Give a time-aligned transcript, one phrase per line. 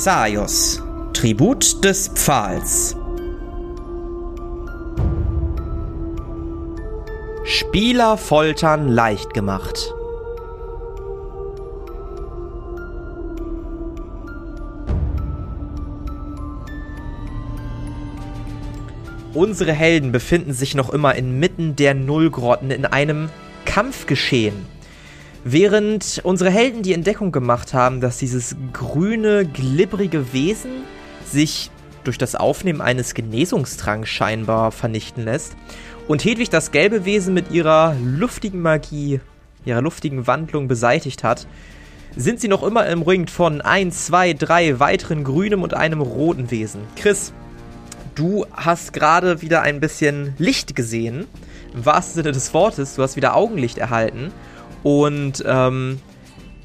[0.00, 0.80] Xaios,
[1.12, 2.94] Tribut des Pfahls.
[7.42, 9.92] Spieler foltern leicht gemacht.
[19.34, 23.30] Unsere Helden befinden sich noch immer inmitten der Nullgrotten in einem
[23.64, 24.77] Kampfgeschehen.
[25.50, 30.82] Während unsere Helden die Entdeckung gemacht haben, dass dieses grüne, glibbrige Wesen
[31.24, 31.70] sich
[32.04, 35.56] durch das Aufnehmen eines Genesungstranks scheinbar vernichten lässt
[36.06, 39.20] und Hedwig das gelbe Wesen mit ihrer luftigen Magie,
[39.64, 41.46] ihrer luftigen Wandlung beseitigt hat,
[42.14, 46.82] sind sie noch immer umringt von 1, 2, 3 weiteren grünem und einem roten Wesen.
[46.94, 47.32] Chris,
[48.14, 51.26] du hast gerade wieder ein bisschen Licht gesehen,
[51.72, 54.30] im wahrsten Sinne des Wortes, du hast wieder Augenlicht erhalten
[54.82, 55.98] und ähm,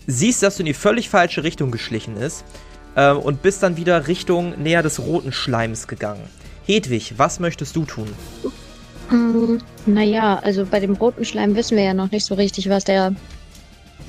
[0.08, 2.44] siehst, dass du in die völlig falsche Richtung geschlichen ist
[2.96, 6.24] ähm, und bist dann wieder Richtung näher des roten Schleims gegangen.
[6.66, 8.08] Hedwig, was möchtest du tun?
[9.10, 12.86] Hm, naja, also bei dem roten Schleim wissen wir ja noch nicht so richtig, was
[12.86, 13.14] der,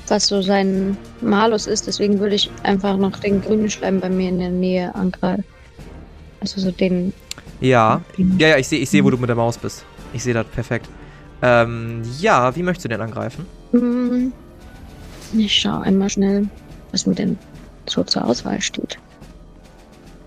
[0.07, 1.87] was so sein Malus ist.
[1.87, 5.43] Deswegen würde ich einfach noch den grünen Schleim bei mir in der Nähe angreifen.
[6.39, 7.13] Also so den.
[7.59, 8.01] Ja,
[8.37, 9.85] ja, ja, ich sehe, ich seh, wo du mit der Maus bist.
[10.13, 10.87] Ich sehe das perfekt.
[11.41, 13.45] Ähm, ja, wie möchtest du denn angreifen?
[13.79, 14.33] Hm,
[15.33, 16.47] ich schaue einmal schnell,
[16.91, 17.37] was mir denn
[17.85, 18.97] so zur Auswahl steht.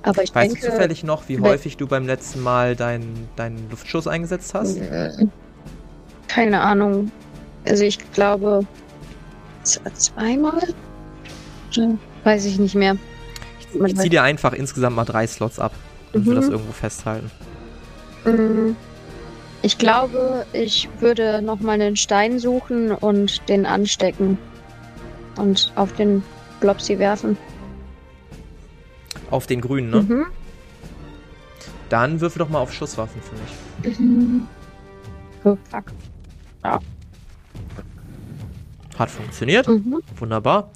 [0.02, 3.68] Aber ich weißt denke, du zufällig noch, wie häufig du beim letzten Mal deinen dein
[3.70, 4.78] Luftschuss eingesetzt hast?
[6.28, 7.10] Keine Ahnung.
[7.66, 8.66] Also ich glaube
[9.64, 10.62] zweimal?
[12.24, 12.96] Weiß ich nicht mehr.
[13.60, 15.72] Ich, ich ziehe dir einfach insgesamt mal drei Slots ab
[16.12, 16.30] und mhm.
[16.30, 17.30] wir das irgendwo festhalten.
[18.24, 18.76] Mhm.
[19.62, 24.38] Ich glaube, ich würde nochmal einen Stein suchen und den anstecken.
[25.36, 26.22] Und auf den
[26.60, 27.36] Blopsy werfen.
[29.30, 30.00] Auf den grünen, ne?
[30.02, 30.26] Mhm.
[31.88, 33.98] Dann würfel doch mal auf Schusswaffen für mich.
[33.98, 34.46] Mhm.
[35.44, 35.84] Oh, fuck.
[36.64, 36.80] Ja.
[38.98, 39.68] Hat funktioniert.
[39.68, 40.00] Mhm.
[40.16, 40.70] Wunderbar.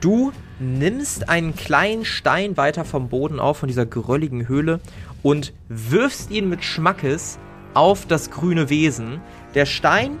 [0.00, 4.80] Du nimmst einen kleinen Stein weiter vom Boden auf, von dieser gerölligen Höhle,
[5.22, 7.38] und wirfst ihn mit Schmackes
[7.76, 9.20] auf das grüne Wesen.
[9.54, 10.18] Der Stein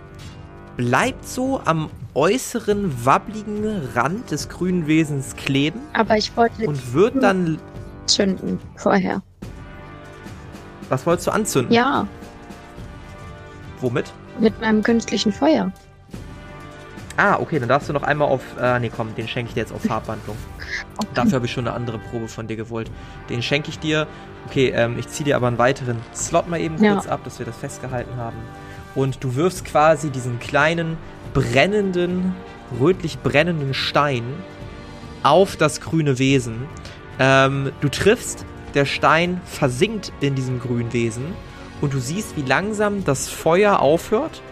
[0.76, 5.80] bleibt so am äußeren wabbligen Rand des grünen Wesens kleben.
[5.94, 6.66] Aber ich wollte.
[6.66, 7.58] Und wird dann.
[8.06, 9.22] Zünden vorher.
[10.88, 11.72] Was wolltest du anzünden?
[11.72, 12.06] Ja.
[13.80, 14.12] Womit?
[14.38, 15.72] Mit meinem künstlichen Feuer.
[17.16, 18.42] Ah, okay, dann darfst du noch einmal auf.
[18.60, 20.36] Äh, nee, komm, den schenke ich dir jetzt auf Farbwandlung.
[21.14, 22.90] Dafür habe ich schon eine andere Probe von dir gewollt.
[23.28, 24.06] Den schenke ich dir.
[24.46, 27.10] Okay, ähm, ich ziehe dir aber einen weiteren Slot mal eben kurz ja.
[27.10, 28.36] ab, dass wir das festgehalten haben.
[28.94, 30.96] Und du wirfst quasi diesen kleinen,
[31.34, 32.34] brennenden,
[32.80, 34.24] rötlich brennenden Stein
[35.22, 36.66] auf das grüne Wesen.
[37.18, 38.44] Ähm, du triffst,
[38.74, 41.24] der Stein versinkt in diesem grünen Wesen
[41.80, 44.42] und du siehst, wie langsam das Feuer aufhört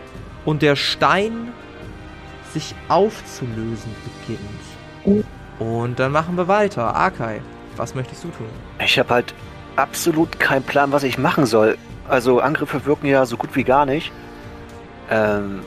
[0.44, 1.52] und der Stein
[2.52, 3.90] sich aufzulösen
[4.26, 5.24] beginnt.
[5.58, 6.96] Und dann machen wir weiter.
[6.96, 7.40] Akai,
[7.76, 8.46] was möchtest du tun?
[8.84, 9.34] Ich habe halt
[9.76, 11.78] absolut keinen Plan, was ich machen soll.
[12.08, 14.12] Also Angriffe wirken ja so gut wie gar nicht.
[15.10, 15.60] Ähm,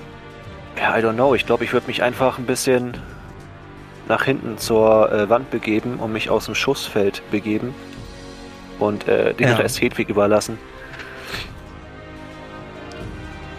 [0.78, 1.34] ja, I don't know.
[1.36, 2.98] Ich glaube, ich würde mich einfach ein bisschen
[4.08, 7.74] nach hinten zur äh, Wand begeben und mich aus dem Schussfeld begeben
[8.80, 9.56] und äh, den ja.
[9.56, 10.58] Rest Hedwig überlassen.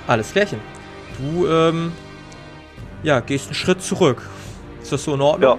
[0.06, 0.60] Alles klärchen.
[1.18, 1.92] Du, ähm,
[3.02, 4.22] ja, gehst einen Schritt zurück.
[4.80, 5.58] Ist das so in Ordnung?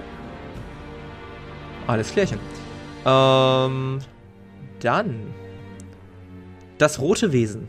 [1.90, 2.38] Alles klärchen.
[3.04, 3.98] Ähm,
[4.78, 5.34] dann.
[6.78, 7.68] Das rote Wesen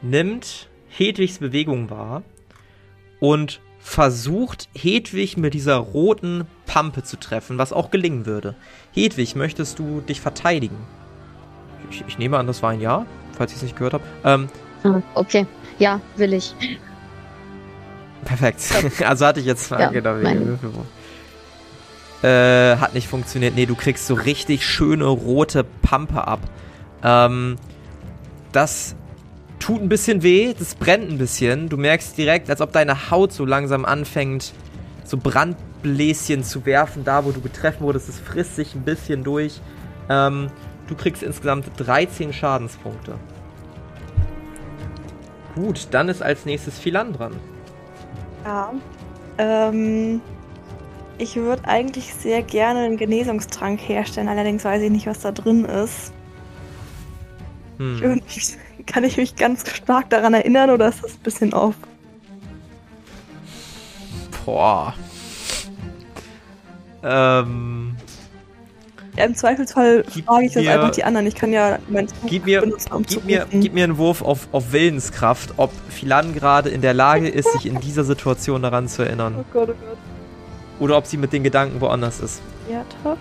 [0.00, 2.22] nimmt Hedwigs Bewegung wahr
[3.20, 8.54] und versucht Hedwig mit dieser roten Pampe zu treffen, was auch gelingen würde.
[8.92, 10.78] Hedwig, möchtest du dich verteidigen?
[11.90, 13.04] Ich, ich nehme an, das war ein Ja,
[13.36, 14.04] falls ich es nicht gehört habe.
[14.24, 14.48] Ähm,
[14.84, 15.46] ah, okay,
[15.78, 16.54] ja, will ich.
[18.24, 18.62] Perfekt.
[19.04, 20.58] also hatte ich jetzt ja, genau wegen
[22.22, 23.54] äh, hat nicht funktioniert.
[23.54, 26.40] Nee, du kriegst so richtig schöne rote Pampe ab.
[27.02, 27.56] Ähm,
[28.52, 28.96] das
[29.58, 31.68] tut ein bisschen weh, das brennt ein bisschen.
[31.68, 34.52] Du merkst direkt, als ob deine Haut so langsam anfängt,
[35.04, 38.08] so Brandbläschen zu werfen, da wo du getreffen wurdest.
[38.08, 39.60] Es frisst sich ein bisschen durch.
[40.08, 40.48] Ähm,
[40.86, 43.14] du kriegst insgesamt 13 Schadenspunkte.
[45.54, 47.32] Gut, dann ist als nächstes Philan dran.
[48.44, 48.72] Ja.
[49.38, 50.20] Ähm,
[51.18, 55.64] ich würde eigentlich sehr gerne einen Genesungstrank herstellen, allerdings weiß ich nicht, was da drin
[55.64, 56.12] ist.
[57.78, 58.20] Hm.
[58.86, 61.74] Kann ich mich ganz stark daran erinnern oder ist das ein bisschen auf?
[64.44, 64.94] Boah.
[67.02, 67.94] Ähm.
[69.16, 71.26] Ja, im Zweifelsfall frage ich das mir- einfach die anderen.
[71.26, 73.98] Ich kann ja mein Zug Gib mir, benutzen, um zu gib, mir, gib mir einen
[73.98, 78.62] Wurf auf, auf Willenskraft, ob Philan gerade in der Lage ist, sich in dieser Situation
[78.62, 79.44] daran zu Oh erinnern.
[79.52, 79.98] Gott, oh Gott.
[80.78, 82.40] Oder ob sie mit den Gedanken woanders ist.
[82.70, 83.18] Ja, top.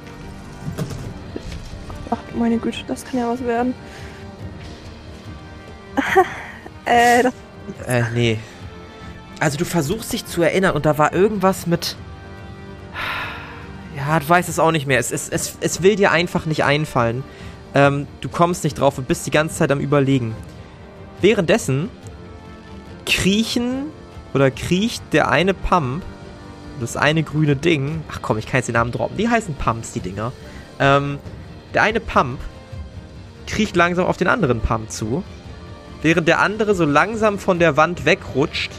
[2.12, 3.74] Ach, meine Güte, das kann ja was werden.
[6.86, 7.34] äh, das
[7.88, 8.40] Äh, nee.
[9.40, 11.96] Also du versuchst dich zu erinnern und da war irgendwas mit.
[13.96, 15.00] Ja, du weißt es auch nicht mehr.
[15.00, 17.24] Es, es, es, es will dir einfach nicht einfallen.
[17.74, 20.36] Ähm, du kommst nicht drauf und bist die ganze Zeit am Überlegen.
[21.22, 21.90] Währenddessen
[23.06, 23.86] kriechen
[24.34, 26.04] oder kriecht der eine Pump,
[26.80, 28.04] das eine grüne Ding.
[28.12, 29.18] Ach komm, ich kann jetzt den Namen droppen.
[29.18, 30.32] Die heißen Pumps, die Dinger.
[30.80, 31.20] Ähm,
[31.74, 32.40] der eine Pump
[33.46, 35.24] kriecht langsam auf den anderen Pump zu
[36.02, 38.72] während der andere so langsam von der Wand wegrutscht,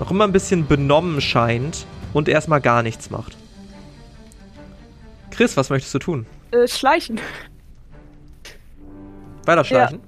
[0.00, 3.36] noch immer ein bisschen benommen scheint und erstmal gar nichts macht.
[5.30, 6.26] Chris, was möchtest du tun?
[6.50, 7.20] Äh, schleichen.
[9.44, 10.00] Weiterschleichen?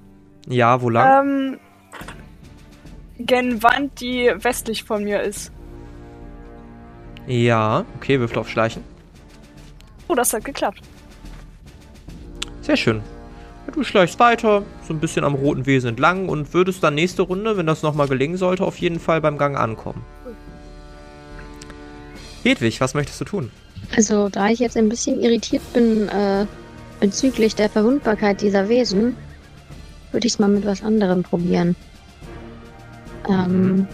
[0.47, 1.59] Ja, wo lang?
[1.59, 1.61] Ähm,
[3.19, 5.53] gen Wand, die westlich von mir ist.
[7.31, 8.83] Ja, okay, würfel auf Schleichen.
[10.09, 10.81] Oh, das hat geklappt.
[12.61, 13.03] Sehr schön.
[13.73, 17.57] Du schleichst weiter, so ein bisschen am roten Wesen entlang und würdest dann nächste Runde,
[17.57, 20.05] wenn das nochmal gelingen sollte, auf jeden Fall beim Gang ankommen.
[22.43, 23.53] Hedwig, was möchtest du tun?
[23.95, 26.47] Also, da ich jetzt ein bisschen irritiert bin äh,
[26.99, 29.17] bezüglich der Verwundbarkeit dieser Wesen,
[30.11, 31.77] würde ich es mal mit was anderem probieren.
[33.29, 33.87] Ähm,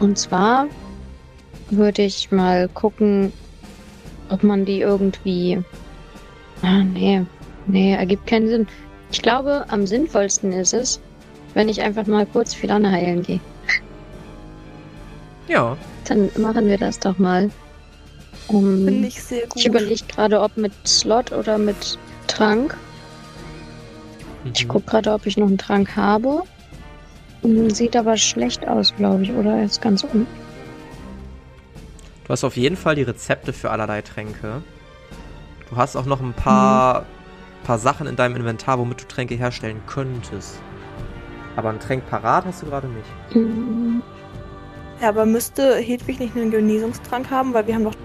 [0.00, 0.66] und zwar
[1.72, 3.32] würde ich mal gucken,
[4.28, 5.62] ob man die irgendwie.
[6.62, 7.24] Ah, nee.
[7.66, 8.66] Nee, ergibt keinen Sinn.
[9.10, 11.00] Ich glaube, am sinnvollsten ist es,
[11.54, 13.40] wenn ich einfach mal kurz Filane heilen gehe.
[15.48, 15.76] Ja,
[16.06, 17.50] Dann machen wir das doch mal.
[18.48, 19.56] Um, finde ich sehr gut.
[19.56, 22.76] ich überlege gerade, ob mit Slot oder mit Trank.
[24.52, 24.68] Ich mhm.
[24.68, 26.42] gucke gerade, ob ich noch einen Trank habe.
[27.42, 29.56] Hm, Sieht aber schlecht aus, glaube ich, oder?
[29.56, 30.26] Er ist ganz unten.
[32.32, 34.62] Du hast auf jeden Fall die Rezepte für allerlei Tränke.
[35.68, 37.04] Du hast auch noch ein paar,
[37.62, 40.58] paar Sachen in deinem Inventar, womit du Tränke herstellen könntest.
[41.56, 43.06] Aber ein Tränk parat hast du gerade nicht.
[43.32, 44.02] Hm,
[45.02, 47.96] Ja, aber müsste Hedwig nicht einen Genesungstrank haben, weil wir haben noch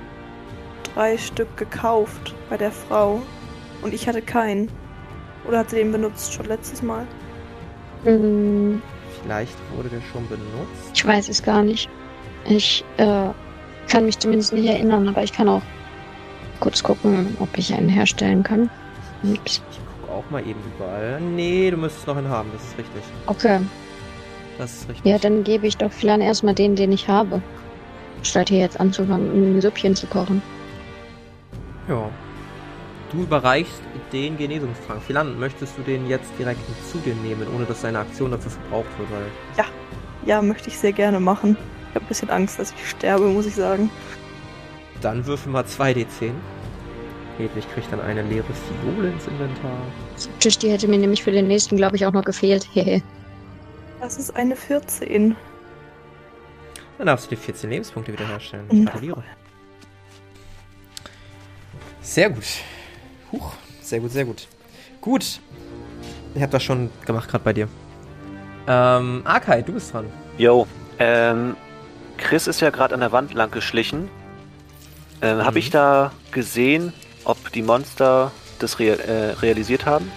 [0.93, 3.21] drei Stück gekauft bei der Frau.
[3.81, 4.69] Und ich hatte keinen.
[5.47, 7.07] Oder hat sie den benutzt schon letztes Mal?
[8.03, 8.81] hm,
[9.23, 10.91] Vielleicht wurde der schon benutzt.
[10.93, 11.89] Ich weiß es gar nicht.
[12.43, 13.29] Ich äh,
[13.87, 15.61] kann mich zumindest nicht erinnern, aber ich kann auch
[16.59, 18.69] kurz gucken, ob ich einen herstellen kann.
[19.23, 19.61] Ups.
[19.71, 21.19] Ich gucke auch mal eben überall.
[21.21, 23.01] Nee, du müsstest noch einen haben, das ist richtig.
[23.27, 23.59] Okay.
[24.57, 25.05] Das ist richtig.
[25.05, 27.41] Ja, dann gebe ich doch vielleicht erstmal den, den ich habe.
[28.23, 30.41] Statt hier jetzt anzufangen, ein Süppchen zu kochen.
[31.87, 32.09] Ja.
[33.11, 33.81] Du überreichst
[34.11, 35.01] den Genesungstrank.
[35.01, 36.59] Philan, möchtest du den jetzt direkt
[36.91, 39.09] zu dir nehmen, ohne dass deine Aktion dafür verbraucht wird?
[39.11, 39.65] Weil
[40.25, 41.55] Ja, möchte ich sehr gerne machen.
[41.89, 43.89] Ich habe ein bisschen Angst, dass ich sterbe, muss ich sagen.
[45.01, 46.31] dann würfel mal 2d10.
[47.37, 49.77] Hedwig kriegt dann eine leere Fiole ins Inventar.
[50.39, 52.67] Tisch, die hätte mir nämlich für den nächsten, glaube ich, auch noch gefehlt.
[52.73, 53.01] Hehe.
[54.01, 55.35] Das ist eine 14.
[56.97, 58.65] Dann darfst du dir 14 Lebenspunkte wiederherstellen.
[58.71, 58.85] Mhm.
[58.85, 59.23] Gratuliere.
[62.01, 62.45] Sehr gut.
[63.31, 64.47] Huch, sehr gut, sehr gut.
[65.01, 65.39] Gut.
[66.33, 67.67] Ich hab das schon gemacht gerade bei dir.
[68.67, 70.05] Ähm, Arkai, du bist dran.
[70.37, 70.67] Jo,
[70.99, 71.55] ähm,
[72.17, 74.09] Chris ist ja gerade an der Wand lang geschlichen.
[75.21, 75.57] Habe Mhm.
[75.57, 76.93] ich da gesehen,
[77.23, 80.11] ob die Monster das rea äh, realisiert haben?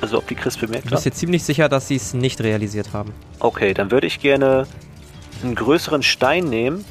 [0.00, 1.12] Also ob die Chris bemerkt Du bist haben?
[1.12, 3.12] dir ziemlich sicher, dass sie es nicht realisiert haben.
[3.38, 4.66] Okay, dann würde ich gerne
[5.42, 6.84] einen größeren Stein nehmen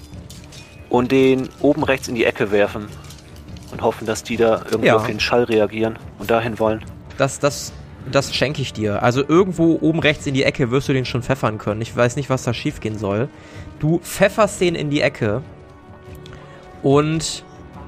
[0.90, 2.88] und den oben rechts in die Ecke werfen.
[3.72, 4.98] Und hoffen, dass die da irgendwie Ja.
[4.98, 6.86] auf den Schall reagieren und dahin wollen.
[7.18, 7.72] Das, das,
[8.12, 9.04] das schenke ich dir.
[9.04, 11.82] Also irgendwo oben rechts in die Ecke wirst du den schon pfeffern können.
[11.82, 13.30] Ich weiß nicht, was da schief gehen soll.
[13.80, 15.42] Du pfefferst den in die Ecke
[16.82, 17.44] und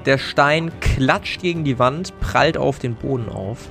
[0.06, 3.70] der Stein klatscht gegen die Wand, prallt auf den Boden auf.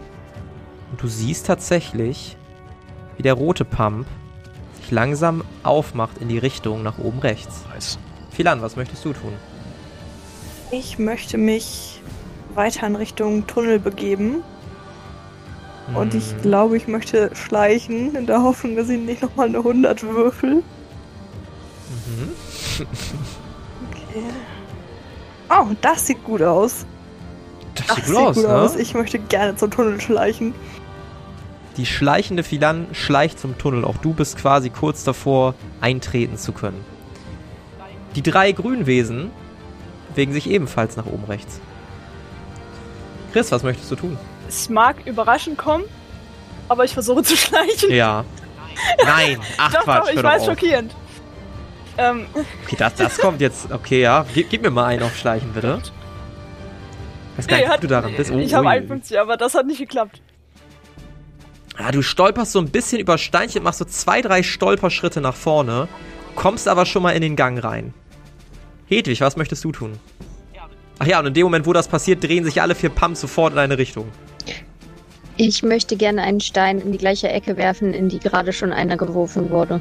[0.91, 2.37] Und du siehst tatsächlich,
[3.17, 4.07] wie der rote Pump
[4.81, 7.65] sich langsam aufmacht in die Richtung nach oben rechts.
[7.73, 7.99] Nice.
[8.31, 9.33] Philan, was möchtest du tun?
[10.71, 12.01] Ich möchte mich
[12.55, 14.43] weiter in Richtung Tunnel begeben.
[15.93, 20.03] Und ich glaube, ich möchte schleichen, in der Hoffnung, dass ich nicht nochmal eine 100
[20.03, 20.63] würfel.
[22.07, 22.33] Mhm.
[23.91, 24.25] Okay.
[25.51, 26.87] Oh, das sieht gut aus.
[27.75, 28.81] Das Das sieht gut aus, ne?
[28.81, 30.55] Ich möchte gerne zum Tunnel schleichen.
[31.77, 33.85] Die schleichende Philan schleicht zum Tunnel.
[33.85, 36.85] Auch du bist quasi kurz davor, eintreten zu können.
[38.15, 39.31] Die drei Grünwesen
[40.11, 41.61] bewegen sich ebenfalls nach oben rechts.
[43.33, 44.19] Chris, was möchtest du tun?
[44.55, 45.85] Es mag überraschend kommen,
[46.69, 47.91] aber ich versuche zu schleichen.
[47.91, 48.25] Ja.
[49.05, 50.49] Nein, ach doch, Quatsch, doch, ich weiß auf.
[50.49, 50.95] schockierend.
[51.99, 52.27] Ähm,
[52.65, 53.71] Okay, das, das kommt jetzt.
[53.73, 54.25] Okay, ja.
[54.33, 55.81] Gib, gib mir mal einen auf Schleichen, bitte.
[57.49, 58.31] Gar nee, hat, du daran bist.
[58.31, 58.73] Oh, ich habe ui.
[58.73, 60.23] 51, aber das hat nicht geklappt.
[61.79, 65.89] Ja, du stolperst so ein bisschen über Steinchen, machst so zwei, drei Stolperschritte nach vorne,
[66.37, 67.93] kommst aber schon mal in den Gang rein.
[68.87, 69.99] Hedwig, was möchtest du tun?
[71.01, 73.53] Ach ja, und in dem Moment, wo das passiert, drehen sich alle vier Pumps sofort
[73.53, 74.09] in eine Richtung.
[75.37, 78.97] Ich möchte gerne einen Stein in die gleiche Ecke werfen, in die gerade schon einer
[78.97, 79.81] geworfen wurde.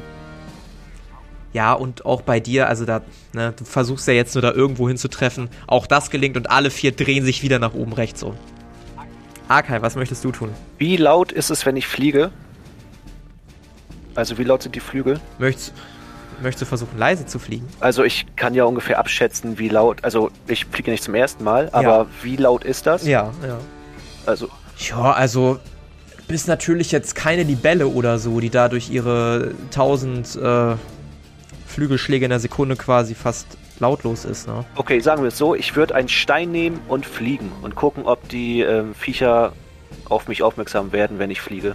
[1.52, 4.88] Ja, und auch bei dir, also da, ne, du versuchst ja jetzt nur da irgendwo
[4.88, 5.48] hinzutreffen.
[5.68, 8.34] Auch das gelingt und alle vier drehen sich wieder nach oben rechts um.
[9.46, 10.50] Arkai, was möchtest du tun?
[10.78, 12.32] Wie laut ist es, wenn ich fliege?
[14.16, 15.20] Also wie laut sind die Flügel?
[15.38, 15.72] Möchtest,
[16.42, 17.68] möchtest du versuchen, leise zu fliegen?
[17.78, 20.02] Also ich kann ja ungefähr abschätzen, wie laut.
[20.02, 22.06] Also ich fliege nicht zum ersten Mal, aber Ja.
[22.22, 23.06] wie laut ist das?
[23.06, 23.58] Ja, ja.
[24.26, 25.58] Also Ja, also
[26.28, 30.76] bist natürlich jetzt keine Libelle oder so, die da durch ihre 1000 äh,
[31.66, 34.64] Flügelschläge in der Sekunde quasi fast lautlos ist, ne?
[34.76, 38.28] okay, sagen wir es so: Ich würde einen Stein nehmen und fliegen und gucken, ob
[38.28, 39.52] die ähm, Viecher
[40.08, 41.74] auf mich aufmerksam werden, wenn ich fliege.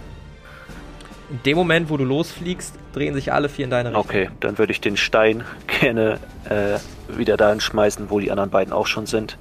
[1.30, 4.04] In dem Moment, wo du losfliegst, drehen sich alle vier in deine Richtung.
[4.04, 5.44] Okay, dann würde ich den Stein
[5.80, 6.78] gerne äh,
[7.16, 9.38] wieder dahin schmeißen, wo die anderen beiden auch schon sind.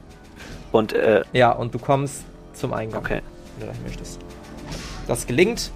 [0.71, 3.21] Und äh, Ja, und du kommst zum Eingang, okay.
[3.59, 4.19] Du dahin möchtest.
[5.07, 5.71] Das gelingt.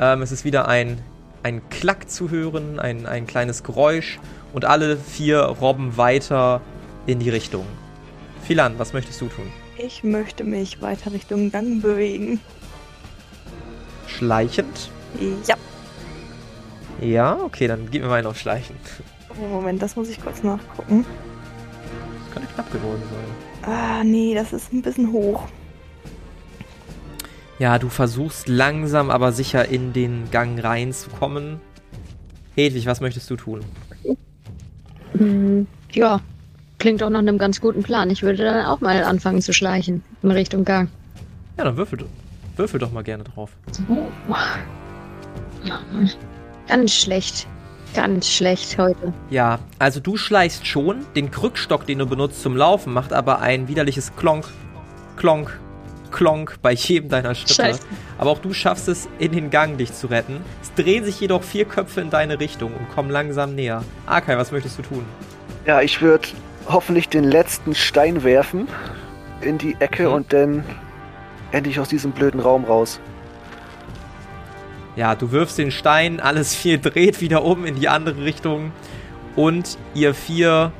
[0.00, 0.98] Ähm, es ist wieder ein,
[1.42, 4.18] ein Klack zu hören, ein, ein kleines Geräusch
[4.52, 6.60] und alle vier robben weiter
[7.06, 7.66] in die Richtung.
[8.42, 9.46] Philan, was möchtest du tun?
[9.78, 12.40] Ich möchte mich weiter Richtung Gang bewegen.
[14.06, 14.90] Schleichend?
[15.46, 15.56] Ja.
[17.00, 18.76] Ja, okay, dann gib mir mal einen auf Schleichen.
[19.30, 21.04] Oh, Moment, das muss ich kurz nachgucken.
[22.24, 23.72] Das könnte knapp geworden sein.
[23.72, 25.48] Ah, nee, das ist ein bisschen hoch.
[27.58, 31.60] Ja, du versuchst langsam aber sicher in den Gang reinzukommen.
[32.56, 33.60] Hedwig, was möchtest du tun?
[35.12, 36.20] Hm, ja,
[36.78, 38.10] klingt doch nach einem ganz guten Plan.
[38.10, 40.88] Ich würde dann auch mal anfangen zu schleichen in Richtung Gang.
[41.56, 42.04] Ja, dann würfel,
[42.56, 43.50] würfel doch mal gerne drauf.
[46.66, 47.46] Ganz schlecht.
[47.94, 49.12] Ganz schlecht heute.
[49.30, 51.06] Ja, also du schleichst schon.
[51.14, 54.46] Den Krückstock, den du benutzt zum Laufen, macht aber ein widerliches Klonk,
[55.16, 55.60] Klonk,
[56.14, 57.54] Klonk bei jedem deiner Schritte.
[57.54, 57.80] Scheiße.
[58.18, 60.40] Aber auch du schaffst es, in den Gang dich zu retten.
[60.62, 63.82] Es drehen sich jedoch vier Köpfe in deine Richtung und kommen langsam näher.
[64.06, 65.04] Arkai, was möchtest du tun?
[65.66, 66.28] Ja, ich würde
[66.68, 68.68] hoffentlich den letzten Stein werfen
[69.40, 70.14] in die Ecke Mhm.
[70.14, 70.64] und dann
[71.52, 73.00] endlich aus diesem blöden Raum raus.
[74.96, 78.70] Ja, du wirfst den Stein, alles vier dreht wieder um in die andere Richtung
[79.34, 80.70] und ihr vier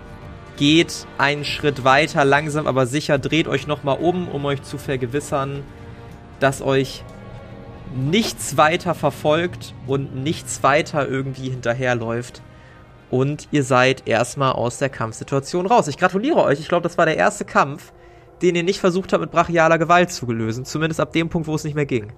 [0.57, 5.63] geht einen Schritt weiter, langsam aber sicher, dreht euch nochmal um, um euch zu vergewissern,
[6.41, 7.05] dass euch
[7.95, 12.43] nichts weiter verfolgt und nichts weiter irgendwie hinterherläuft.
[13.11, 15.87] Und ihr seid erstmal aus der Kampfsituation raus.
[15.87, 16.59] Ich gratuliere euch.
[16.59, 17.93] Ich glaube, das war der erste Kampf,
[18.43, 20.65] den ihr nicht versucht habt, mit brachialer Gewalt zu lösen.
[20.65, 22.13] Zumindest ab dem Punkt, wo es nicht mehr ging.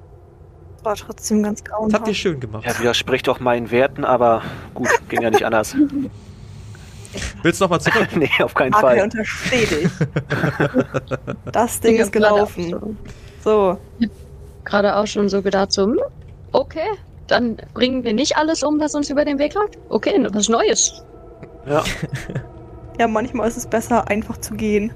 [0.82, 2.16] War trotzdem ganz Das habt ihr grauenhaft.
[2.16, 2.64] schön gemacht.
[2.64, 5.76] Ja, widerspricht auch meinen Werten, aber gut, ging ja nicht anders.
[7.42, 8.08] Willst du nochmal zurück?
[8.16, 9.00] nee, auf keinen Okay, Fall.
[9.02, 9.90] untersteh dich.
[11.52, 12.96] Das Ding ist gelaufen.
[13.42, 13.78] So,
[14.64, 15.98] gerade auch schon so gedacht, so, hm,
[16.52, 16.88] okay,
[17.26, 19.78] dann bringen wir nicht alles um, was uns über den Weg läuft.
[19.88, 21.02] Okay, was Neues.
[21.66, 21.82] Ja.
[22.98, 24.92] ja, manchmal ist es besser, einfach zu gehen.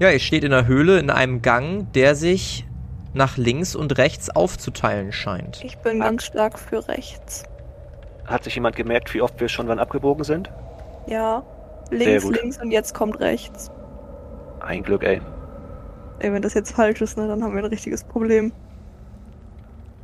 [0.00, 2.66] Ja, ihr steht in der Höhle in einem Gang, der sich
[3.12, 5.62] nach links und rechts aufzuteilen scheint.
[5.64, 7.44] Ich bin ganz stark für rechts.
[8.26, 10.50] Hat sich jemand gemerkt, wie oft wir schon wann abgebogen sind?
[11.06, 11.42] Ja,
[11.90, 13.70] links, links und jetzt kommt rechts.
[14.60, 15.20] Ein Glück, ey.
[16.20, 18.52] Ey, wenn das jetzt falsch ist, ne, dann haben wir ein richtiges Problem.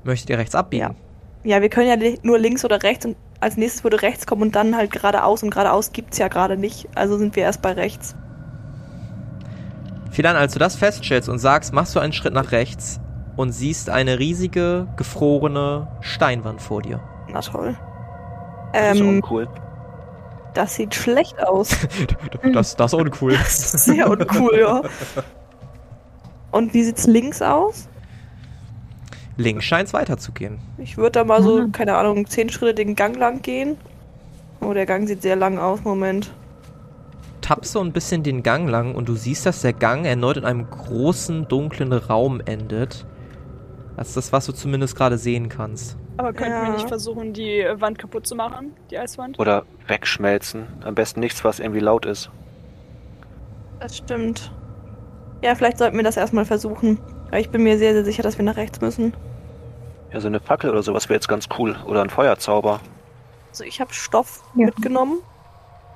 [0.04, 0.96] Möchtet ihr rechts abbiegen?
[1.44, 4.54] Ja, wir können ja nur links oder rechts und als nächstes würde rechts kommen und
[4.54, 6.88] dann halt geradeaus und geradeaus gibt's ja gerade nicht.
[6.94, 8.14] Also sind wir erst bei rechts.
[10.10, 13.00] Philan, als du das feststellst und sagst, machst du einen Schritt nach rechts
[13.36, 17.00] und siehst eine riesige, gefrorene Steinwand vor dir.
[17.32, 17.76] Na toll.
[18.72, 19.48] Das ist Ähm, uncool.
[20.54, 21.70] das sieht schlecht aus.
[22.52, 23.32] Das, das ist uncool.
[23.32, 24.82] Das ist sehr uncool, ja.
[26.50, 27.88] Und wie sieht's links aus?
[29.36, 30.58] Links scheint es weiterzugehen.
[30.78, 31.72] Ich würde da mal so, Mhm.
[31.72, 33.76] keine Ahnung, zehn Schritte den Gang lang gehen.
[34.60, 36.30] Oh, der Gang sieht sehr lang aus, Moment.
[37.40, 40.44] Tappst so ein bisschen den Gang lang und du siehst, dass der Gang erneut in
[40.44, 43.06] einem großen, dunklen Raum endet.
[43.96, 45.96] Das ist das, was du zumindest gerade sehen kannst.
[46.20, 46.62] Aber könnten Ja.
[46.66, 48.74] wir nicht versuchen, die Wand kaputt zu machen?
[48.90, 49.38] Die Eiswand?
[49.38, 50.66] Oder wegschmelzen.
[50.84, 52.30] Am besten nichts, was irgendwie laut ist.
[53.80, 54.52] Das stimmt.
[55.42, 57.00] Ja, vielleicht sollten wir das erstmal versuchen.
[57.28, 59.14] Aber ich bin mir sehr, sehr sicher, dass wir nach rechts müssen.
[60.12, 61.74] Ja, so eine Fackel oder sowas wäre jetzt ganz cool.
[61.86, 62.80] Oder ein Feuerzauber.
[63.48, 64.66] Also ich habe Stoff Ja.
[64.66, 65.20] mitgenommen.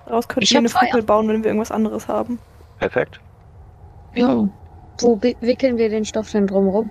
[0.06, 0.80] Daraus könnten Ich wir eine Feuer.
[0.88, 2.38] Fackel bauen, wenn wir irgendwas anderes haben.
[2.78, 3.20] Perfekt.
[4.14, 4.48] Ja.
[5.00, 6.90] Wo wi- wickeln wir den Stoff denn drumrum?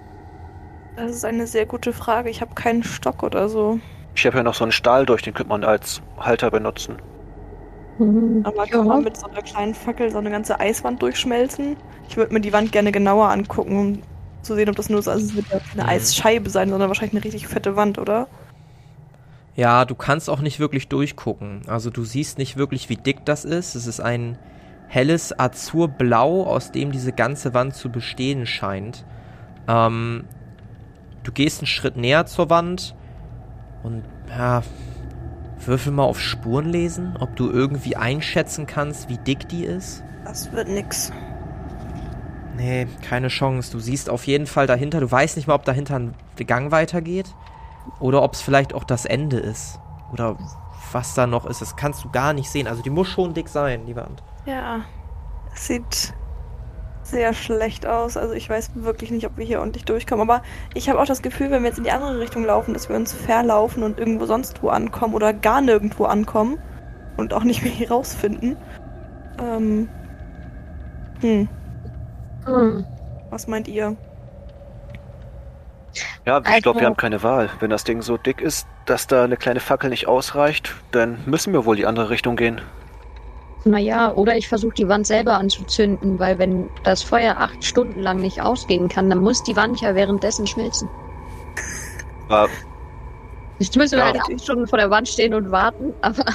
[0.96, 2.32] Das ist eine sehr gute Frage.
[2.32, 3.80] Ich habe keinen Stock oder so.
[4.16, 7.04] Ich habe ja noch so einen Stahl durch, den könnte man als Halter benutzen.
[8.44, 8.78] Aber Ja.
[8.78, 11.78] kann man mit so einer kleinen Fackel so eine ganze Eiswand durchschmelzen?
[12.08, 14.04] Ich würde mir die Wand gerne genauer angucken, um
[14.42, 15.88] zu sehen, ob das nur so also es wird ja keine Mhm.
[15.88, 18.30] Eisscheibe sein, sondern wahrscheinlich eine richtig fette Wand, oder?
[19.56, 21.68] Ja, du kannst auch nicht wirklich durchgucken.
[21.68, 23.76] Also du siehst nicht wirklich, wie dick das ist.
[23.76, 24.40] Es ist ein
[24.88, 29.06] helles Azurblau, aus dem diese ganze Wand zu bestehen scheint.
[29.68, 30.30] Ähm,
[31.24, 32.96] du gehst einen Schritt näher zur Wand
[33.84, 34.64] und ja,
[35.60, 40.04] würfel mal auf Spuren lesen, ob du irgendwie einschätzen kannst, wie dick die ist.
[40.26, 41.12] Das wird nix.
[42.56, 43.72] Nee, keine Chance.
[43.72, 47.34] Du siehst auf jeden Fall dahinter, du weißt nicht mal, ob dahinter ein Gang weitergeht
[48.00, 49.80] oder ob es vielleicht auch das Ende ist.
[50.12, 50.38] Oder
[50.92, 51.62] was da noch ist.
[51.62, 52.68] Das kannst du gar nicht sehen.
[52.68, 54.24] Also die muss schon dick sein, die Wand.
[54.46, 54.82] Ja.
[55.54, 56.14] Es sieht
[57.04, 58.18] sehr schlecht aus.
[58.18, 60.30] Also ich weiß wirklich nicht, ob wir hier ordentlich durchkommen.
[60.30, 60.44] Aber
[60.74, 62.96] ich habe auch das Gefühl, wenn wir jetzt in die andere Richtung laufen, dass wir
[62.96, 66.58] uns verlaufen und irgendwo sonst wo ankommen oder gar nirgendwo ankommen
[67.18, 68.58] und auch nicht mehr hier rausfinden.
[69.42, 69.90] Ähm.
[71.22, 71.48] Hm,
[72.46, 72.86] Hm.
[73.30, 73.96] was meint ihr?
[76.26, 77.50] Ja, ich Also- glaube, wir haben keine Wahl.
[77.60, 81.54] Wenn das Ding so dick ist, dass da eine kleine Fackel nicht ausreicht, dann müssen
[81.54, 82.62] wir wohl die andere Richtung gehen.
[83.66, 88.20] Naja, oder ich versuche die Wand selber anzuzünden, weil wenn das Feuer acht Stunden lang
[88.20, 90.90] nicht ausgehen kann, dann muss die Wand ja währenddessen schmilzen.
[92.28, 92.50] Aber
[93.60, 94.06] Jetzt müssen wir Ja.
[94.06, 96.26] halt acht Stunden vor der Wand stehen und warten, aber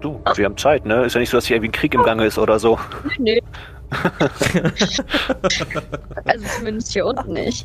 [0.00, 1.04] du, wir haben Zeit, ne?
[1.04, 2.78] Ist ja nicht so, dass hier irgendwie ein Krieg im Gange ist oder so.
[3.18, 3.40] nee.
[6.24, 7.64] also zumindest hier unten nicht.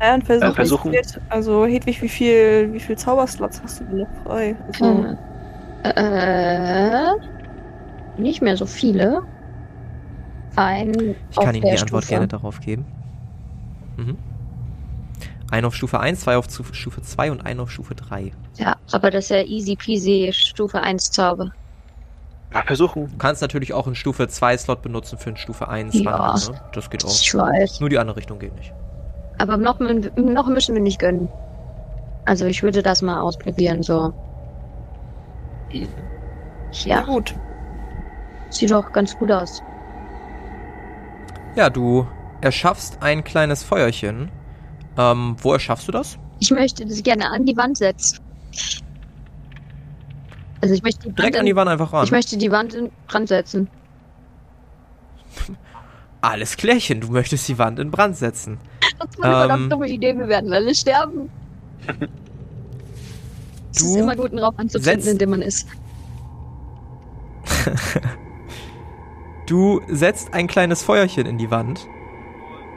[0.00, 0.50] Ja, und versuchen.
[0.50, 0.96] Äh, versuchen.
[1.28, 4.56] Also, Hedwig, wie viel, wie viel Zauberslots hast du denn noch frei?
[4.66, 5.16] Also,
[5.84, 7.12] Äh,
[8.18, 9.22] nicht mehr so viele.
[10.56, 12.08] Ein Ich kann Ihnen die Antwort Stufe.
[12.08, 12.84] gerne darauf geben.
[13.96, 14.16] Mhm.
[15.50, 18.32] Ein auf Stufe 1, zwei auf Stufe 2 und ein auf Stufe 3.
[18.56, 21.50] Ja, aber das ist ja easy peasy Stufe 1 Zauber.
[22.52, 23.08] Ja, versuchen.
[23.10, 26.18] Du kannst natürlich auch einen Stufe 2 Slot benutzen für einen Stufe 1 Ja.
[26.18, 26.60] Wandeln, ne?
[26.72, 27.10] Das geht auch.
[27.10, 27.80] Ich weiß.
[27.80, 28.72] Nur die andere Richtung geht nicht.
[29.38, 31.28] Aber noch, noch müssen wir nicht gönnen.
[32.24, 34.14] Also ich würde das mal ausprobieren, so.
[35.74, 35.86] Ja,
[36.96, 37.34] Ja, gut.
[38.50, 39.62] sieht doch ganz gut aus.
[41.56, 42.06] Ja, du
[42.40, 44.30] erschaffst ein kleines Feuerchen.
[44.96, 46.18] Ähm, wo erschaffst du das?
[46.40, 48.18] Ich möchte das gerne an die Wand setzen.
[50.60, 52.04] Also ich möchte die Wand, Direkt an die Wand einfach ran.
[52.04, 53.68] ich möchte die Wand in Brand setzen.
[56.20, 58.58] Alles klärchen, du möchtest die Wand in Brand setzen.
[58.98, 59.70] Das ist eine verdammt Ähm.
[59.70, 61.28] dumme Idee, wir werden alle sterben.
[63.74, 65.66] Es ist Du immer gut, einen Raum anzuzünden, setzt- in dem man ist.
[69.46, 71.86] Du setzt ein kleines Feuerchen in die Wand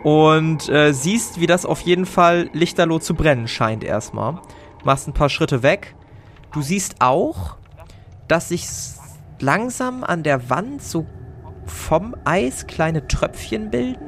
[0.04, 4.40] und äh, siehst, wie das auf jeden Fall lichterloh zu brennen scheint erstmal.
[4.84, 5.96] Machst ein paar Schritte weg.
[6.52, 7.56] Du siehst auch,
[8.28, 8.68] dass sich
[9.40, 11.06] langsam an der Wand so
[11.66, 14.04] vom Eis kleine Tröpfchen bilden,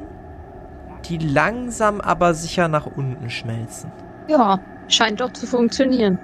[1.08, 3.90] die langsam aber sicher nach unten schmelzen.
[4.28, 6.18] Ja, scheint doch zu funktionieren.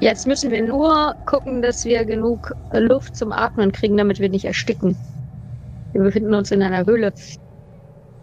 [0.00, 4.44] Jetzt müssen wir nur gucken, dass wir genug Luft zum Atmen kriegen, damit wir nicht
[4.44, 4.96] ersticken.
[5.92, 7.12] Wir befinden uns in einer Höhle.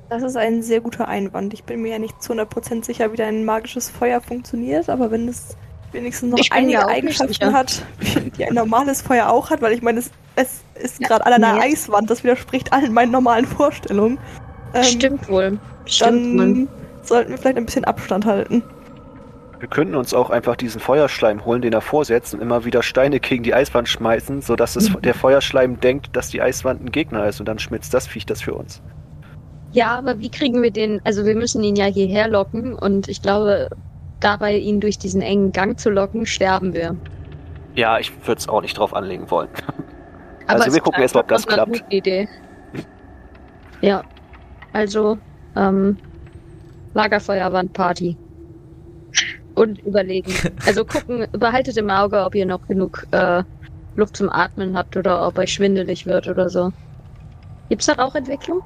[0.09, 1.53] Das ist ein sehr guter Einwand.
[1.53, 5.27] Ich bin mir ja nicht zu 100% sicher, wie dein magisches Feuer funktioniert, aber wenn
[5.27, 5.57] es
[5.91, 7.81] wenigstens noch einige Eigenschaften hat,
[8.37, 11.53] die ein normales Feuer auch hat, weil ich meine, es, es ist gerade an einer
[11.53, 11.71] nee.
[11.71, 14.19] Eiswand, das widerspricht allen meinen normalen Vorstellungen.
[14.75, 15.59] Ähm, Stimmt wohl.
[15.85, 16.37] Stimmt wohl.
[16.37, 16.69] Dann
[17.01, 18.63] sollten wir vielleicht ein bisschen Abstand halten.
[19.63, 23.21] Wir könnten uns auch einfach diesen Feuerschleim holen, den er vorsetzt und immer wieder Steine
[23.21, 27.39] gegen die Eiswand schmeißen, sodass es, der Feuerschleim denkt, dass die Eiswand ein Gegner ist
[27.39, 28.81] und dann schmitzt das Viech das für uns.
[29.71, 30.99] Ja, aber wie kriegen wir den?
[31.05, 33.69] Also wir müssen ihn ja hierher locken und ich glaube,
[34.19, 36.97] dabei ihn durch diesen engen Gang zu locken, sterben wir.
[37.75, 39.47] Ja, ich würde es auch nicht drauf anlegen wollen.
[40.47, 41.71] Aber Also wir gucken klang erst mal, ob das klappt.
[41.71, 42.27] guten Idee.
[43.79, 44.03] Ja,
[44.73, 45.17] also
[45.55, 45.95] ähm,
[46.95, 48.17] Lagerfeuerwandparty.
[49.55, 50.33] Und überlegen.
[50.65, 53.43] Also gucken, behaltet im Auge, ob ihr noch genug äh,
[53.95, 56.71] Luft zum Atmen habt oder ob euch schwindelig wird oder so.
[57.69, 58.61] Gibt's da Rauchentwicklung?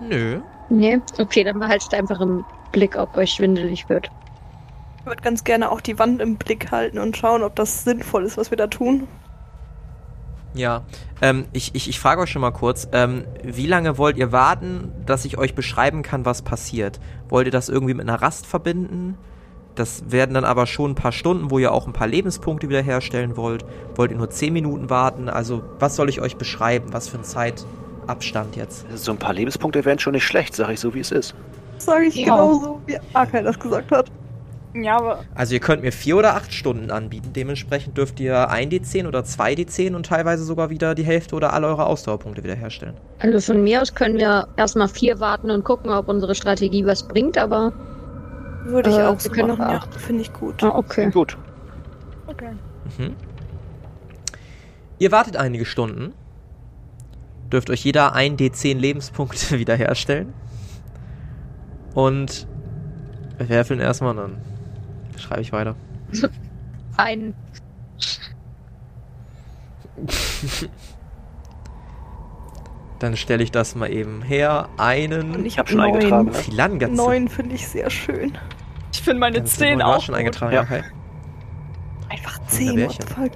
[0.00, 0.40] Nö.
[0.68, 1.00] Nee.
[1.18, 4.10] Okay, dann behaltet einfach im Blick, ob euch schwindelig wird.
[5.00, 8.24] Ich würde ganz gerne auch die Wand im Blick halten und schauen, ob das sinnvoll
[8.24, 9.06] ist, was wir da tun.
[10.54, 10.82] Ja,
[11.20, 14.92] ähm, ich, ich, ich frage euch schon mal kurz, ähm, wie lange wollt ihr warten,
[15.04, 17.00] dass ich euch beschreiben kann, was passiert?
[17.28, 19.18] Wollt ihr das irgendwie mit einer Rast verbinden?
[19.74, 23.36] Das werden dann aber schon ein paar Stunden, wo ihr auch ein paar Lebenspunkte wiederherstellen
[23.36, 23.64] wollt.
[23.96, 25.28] Wollt ihr nur 10 Minuten warten?
[25.28, 26.92] Also, was soll ich euch beschreiben?
[26.92, 28.86] Was für ein Zeitabstand jetzt?
[28.94, 31.34] So ein paar Lebenspunkte wären schon nicht schlecht, sag ich so, wie es ist.
[31.78, 32.26] Sage ich Ja.
[32.26, 34.12] genauso, wie Akai das gesagt hat.
[34.74, 37.32] Ja, aber Also, ihr könnt mir 4 oder 8 Stunden anbieten.
[37.32, 41.52] Dementsprechend dürft ihr 1 D10 oder 2 D10 und teilweise sogar wieder die Hälfte oder
[41.52, 42.94] alle eure Ausdauerpunkte wiederherstellen.
[43.20, 47.06] Also von mir aus können wir erstmal vier warten und gucken, ob unsere Strategie was
[47.06, 47.72] bringt, aber.
[48.64, 49.94] Würde ich Äh, auch wir so können noch acht.
[49.94, 50.62] Finde ich gut.
[50.62, 51.10] Ah, okay.
[51.10, 51.36] Gut.
[52.26, 52.50] okay.
[52.98, 53.14] Mhm.
[54.98, 56.14] Ihr wartet einige Stunden.
[57.52, 60.32] Dürft euch jeder ein D10 Lebenspunkte wiederherstellen.
[61.94, 62.48] Und
[63.38, 64.36] wir werfeln erstmal, dann
[65.18, 65.74] schreibe ich weiter.
[66.96, 67.34] Ein.
[73.00, 74.68] Dann stelle ich das mal eben her.
[74.72, 75.94] Und Einen ich hab habe schon neun.
[76.14, 76.88] eingetragen, ne?
[76.88, 78.32] Neun finde ich sehr schön.
[78.92, 80.20] Ich finde meine Ganz 10 du hast auch schon gut.
[80.20, 80.62] eingetragen, Ja.
[80.62, 80.82] okay.
[82.08, 83.32] Einfach zehn, what the fuck.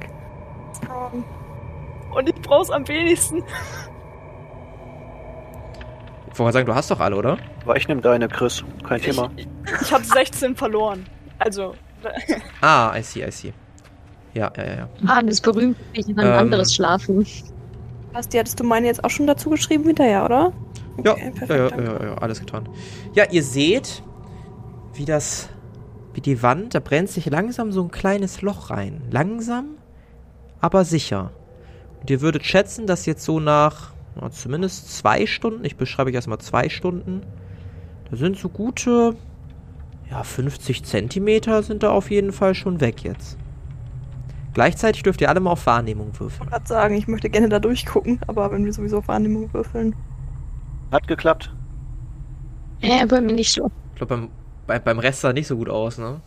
[2.14, 3.42] Und ich brauch's am wenigsten.
[6.32, 7.36] Ich wollte sagen, du hast doch alle, oder?
[7.64, 8.64] Aber ich nehme deine, Chris.
[8.86, 9.30] Kein Thema.
[9.36, 9.48] Ich,
[9.82, 11.04] ich habe 16 verloren.
[11.38, 11.74] Also,
[12.60, 13.52] Ah, I see, I see.
[14.34, 14.88] Ja, ja, ja, ja.
[15.06, 16.32] Ah, das berühmt ich ein Ähm.
[16.32, 17.26] anderes Schlafen.
[18.12, 20.52] Basti, hattest du meine jetzt auch schon dazu geschrieben hinterher, oder?
[21.04, 21.84] Ja, Okay, perfekt, ja, ja, danke.
[21.84, 22.68] ja, ja, alles getan.
[23.14, 24.02] Ja, ihr seht,
[24.94, 25.48] wie das,
[26.14, 29.02] wie die Wand, da brennt sich langsam so ein kleines Loch rein.
[29.10, 29.76] Langsam,
[30.60, 31.32] aber sicher.
[32.00, 36.14] Und ihr würdet schätzen, dass jetzt so nach na, zumindest zwei Stunden, ich beschreibe euch
[36.16, 37.22] erstmal zwei Stunden,
[38.10, 39.14] da sind so gute,
[40.10, 43.36] ja, 50 Zentimeter sind da auf jeden Fall schon weg jetzt.
[44.54, 46.40] Gleichzeitig dürft ihr alle mal auf Wahrnehmung Ich würfeln.
[46.40, 49.94] wollte gerade sagen, ich möchte gerne da durchgucken, aber wenn wir sowieso auf Wahrnehmung würfeln.
[50.90, 51.54] Hat geklappt.
[52.80, 53.70] Äh, bei mir nicht so.
[53.92, 54.28] Ich glaube, beim,
[54.66, 56.20] bei, beim Rest sah nicht so gut aus, ne?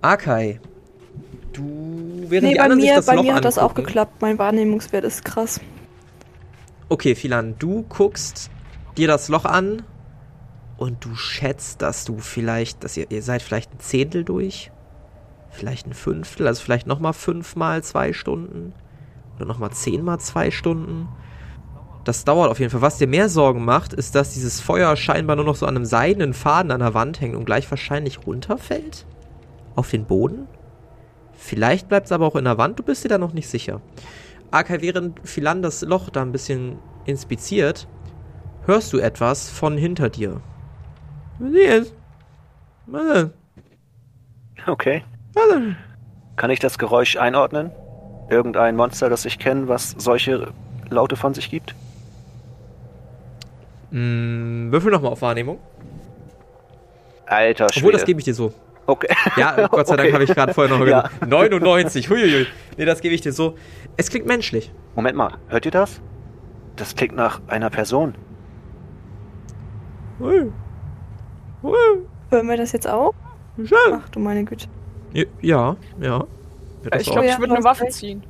[0.00, 0.60] Akai,
[1.52, 3.70] du, während Nee, die bei anderen sich mir, das bei Loch mir hat das auch
[3.70, 4.22] angucken- geklappt.
[4.22, 5.60] Mein Wahrnehmungswert ist krass.
[6.88, 8.50] Okay, Philan, du guckst
[8.96, 9.82] dir das Loch an
[10.78, 14.70] und du schätzt, dass du vielleicht, dass ihr, ihr seid vielleicht ein Zehntel durch,
[15.50, 18.72] vielleicht ein Fünftel, also vielleicht nochmal fünfmal zwei Stunden
[19.36, 21.08] oder nochmal zehnmal zwei Stunden.
[22.04, 22.80] Das dauert auf jeden Fall.
[22.80, 25.84] Was dir mehr Sorgen macht, ist, dass dieses Feuer scheinbar nur noch so an einem
[25.84, 29.04] seidenen Faden an der Wand hängt und gleich wahrscheinlich runterfällt.
[29.74, 30.46] Auf den Boden.
[31.32, 33.80] Vielleicht bleibt es aber auch in der Wand, du bist dir da noch nicht sicher.
[34.50, 37.88] Akai, während Philan das Loch da ein bisschen inspiziert,
[38.64, 40.40] hörst du etwas von hinter dir.
[41.38, 41.94] Was ist?
[42.86, 43.30] Was ist?
[44.66, 45.04] Okay.
[45.34, 45.76] Was ist?
[46.36, 47.70] Kann ich das Geräusch einordnen?
[48.30, 50.52] Irgendein Monster, das ich kenne, was solche
[50.90, 51.74] Laute von sich gibt?
[53.90, 55.58] Mm, würfel nochmal auf Wahrnehmung.
[57.26, 57.92] Alter Obwohl, Schwede.
[57.92, 58.52] das gebe ich dir so.
[58.86, 59.08] Okay.
[59.36, 60.12] Ja, Gott sei Dank Okay.
[60.14, 61.02] habe ich gerade vorher noch Ja.
[61.02, 61.26] gesagt.
[61.26, 62.46] 99, huiuiui.
[62.76, 63.56] Nee, das gebe ich dir so.
[63.96, 64.72] Es klingt menschlich.
[64.94, 66.00] Moment mal, hört ihr das?
[66.76, 68.14] Das klingt nach einer Person.
[70.20, 70.50] Hui.
[71.62, 73.14] Hören wir das jetzt auch?
[73.56, 73.76] Schön.
[73.92, 74.66] Ach du meine Güte.
[75.12, 75.76] Ja, ja.
[76.00, 76.24] ja.
[76.98, 78.22] Ich glaube, Ja, ich würde eine Waffe ziehen.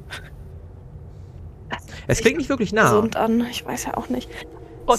[2.07, 2.85] Es klingt nicht wirklich nah.
[2.85, 3.47] Gesund an.
[3.51, 4.31] Ich weiß ja auch nicht.
[4.31, 4.47] Es,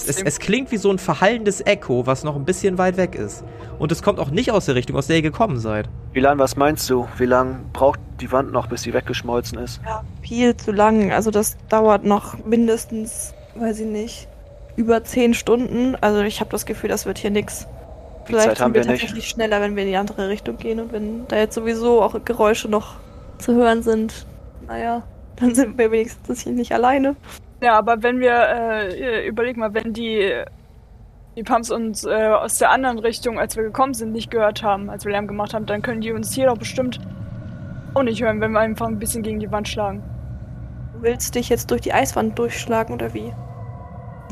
[0.06, 0.26] Trotzdem.
[0.26, 3.42] es klingt wie so ein verhallendes Echo, was noch ein bisschen weit weg ist.
[3.80, 5.88] Und es kommt auch nicht aus der Richtung, aus der ihr gekommen seid.
[6.12, 7.08] Wie lang, was meinst du?
[7.18, 9.80] Wie lang braucht die Wand noch, bis sie weggeschmolzen ist?
[9.84, 11.10] Ja, viel zu lang.
[11.10, 14.28] Also das dauert noch mindestens, weiß ich nicht,
[14.76, 15.96] über zehn Stunden.
[15.96, 17.66] Also ich habe das Gefühl, das wird hier nix.
[18.30, 19.00] Vielleicht Zeit haben sind wir wir nicht.
[19.02, 22.24] tatsächlich schneller, wenn wir in die andere Richtung gehen und wenn da jetzt sowieso auch
[22.24, 22.94] Geräusche noch
[23.38, 24.26] zu hören sind.
[24.66, 25.02] Naja,
[25.36, 27.16] dann sind wir wenigstens hier nicht alleine.
[27.62, 30.32] Ja, aber wenn wir, äh, überleg mal, wenn die,
[31.36, 34.88] die Pumps uns äh, aus der anderen Richtung, als wir gekommen sind, nicht gehört haben,
[34.88, 37.00] als wir Lärm gemacht haben, dann können die uns hier doch bestimmt
[37.94, 40.02] auch nicht hören, wenn wir einfach ein bisschen gegen die Wand schlagen.
[40.94, 43.32] Du willst dich jetzt durch die Eiswand durchschlagen oder wie?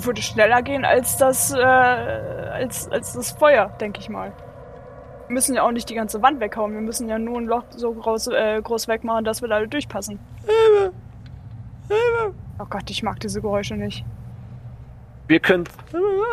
[0.01, 4.33] Würde schneller gehen als das, äh, als, als das Feuer, denke ich mal.
[5.27, 7.65] Wir müssen ja auch nicht die ganze Wand weghauen, wir müssen ja nur ein Loch
[7.71, 10.19] so groß, äh, groß wegmachen, dass wir da alle durchpassen.
[12.59, 14.05] Oh Gott, ich mag diese Geräusche nicht.
[15.27, 15.65] Wir können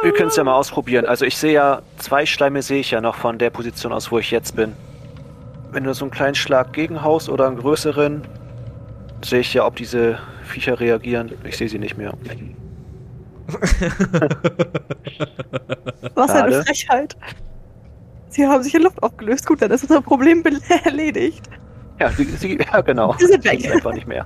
[0.04, 1.06] wir können es ja mal ausprobieren.
[1.06, 4.20] Also ich sehe ja, zwei Schleime sehe ich ja noch von der Position aus, wo
[4.20, 4.74] ich jetzt bin.
[5.72, 8.22] Wenn du so einen kleinen Schlag gegenhaust oder einen größeren,
[9.24, 11.32] sehe ich ja, ob diese Viecher reagieren.
[11.44, 12.14] Ich sehe sie nicht mehr.
[16.16, 16.64] Was eine.
[16.64, 17.16] Frechheit.
[18.30, 19.46] Sie haben sich in Luft aufgelöst.
[19.46, 20.44] Gut, dann ist unser Problem
[20.84, 21.50] erledigt.
[22.00, 23.16] Ja, sie, sie, ja genau.
[23.18, 23.60] Sie sind weg.
[23.60, 24.26] Ist einfach nicht mehr.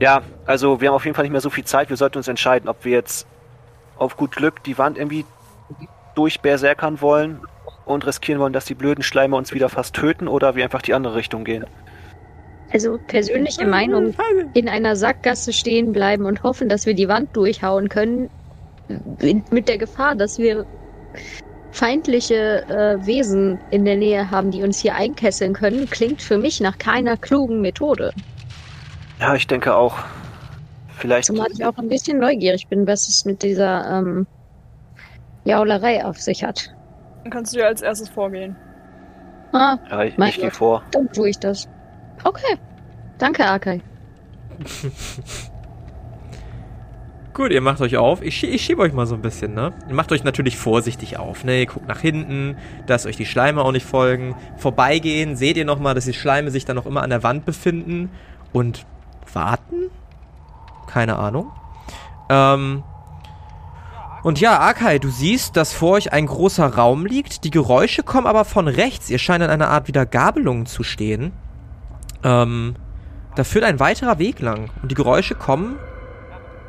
[0.00, 1.90] Ja, also wir haben auf jeden Fall nicht mehr so viel Zeit.
[1.90, 3.26] Wir sollten uns entscheiden, ob wir jetzt
[3.96, 5.24] auf gut Glück die Wand irgendwie
[6.14, 7.40] durchberserkern wollen
[7.84, 10.94] und riskieren wollen, dass die blöden Schleime uns wieder fast töten oder wir einfach die
[10.94, 11.66] andere Richtung gehen.
[12.72, 14.14] Also persönliche Meinung,
[14.54, 18.30] in einer Sackgasse stehen bleiben und hoffen, dass wir die Wand durchhauen können,
[19.50, 20.64] mit der Gefahr, dass wir
[21.72, 26.60] feindliche äh, Wesen in der Nähe haben, die uns hier einkesseln können, klingt für mich
[26.60, 28.12] nach keiner klugen Methode.
[29.20, 29.98] Ja, ich denke auch.
[30.96, 31.26] Vielleicht.
[31.26, 34.26] Zumal ich auch ein bisschen neugierig bin, was es mit dieser ähm,
[35.44, 36.74] Jaulerei auf sich hat.
[37.22, 38.56] Dann kannst du ja als erstes vorgehen.
[39.52, 40.82] Ah, Ja, ich, ich gehe vor.
[40.92, 41.68] dann tue ich das.
[42.24, 42.58] Okay.
[43.18, 43.80] Danke, Akai.
[47.32, 48.22] Gut, ihr macht euch auf.
[48.22, 49.72] Ich, ich schiebe euch mal so ein bisschen, ne?
[49.88, 51.60] Ihr macht euch natürlich vorsichtig auf, ne?
[51.60, 52.56] Ihr guckt nach hinten,
[52.86, 54.34] dass euch die Schleime auch nicht folgen.
[54.56, 58.10] Vorbeigehen, seht ihr nochmal, dass die Schleime sich dann noch immer an der Wand befinden.
[58.52, 58.84] Und
[59.32, 59.90] warten?
[60.88, 61.52] Keine Ahnung.
[62.28, 62.82] Ähm.
[64.22, 67.44] Und ja, Akai, du siehst, dass vor euch ein großer Raum liegt.
[67.44, 69.08] Die Geräusche kommen aber von rechts.
[69.08, 71.32] Ihr scheint an einer Art wieder Gabelung zu stehen.
[72.24, 72.74] Ähm.
[73.36, 74.70] Da führt ein weiterer Weg lang.
[74.82, 75.78] Und die Geräusche kommen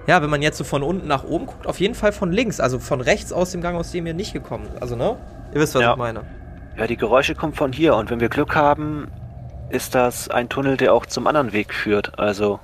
[0.08, 2.60] ja, wenn man jetzt so von unten nach oben guckt, auf jeden Fall von links,
[2.60, 4.82] also von rechts aus dem Gang, aus dem ihr nicht gekommen seid.
[4.82, 5.18] Also, ne?
[5.54, 5.92] Ihr wisst, was Ja.
[5.92, 6.24] ich meine.
[6.78, 9.10] Ja, die Geräusche kommen von hier und wenn wir Glück haben,
[9.70, 12.18] ist das ein Tunnel, der auch zum anderen Weg führt.
[12.18, 12.60] Also,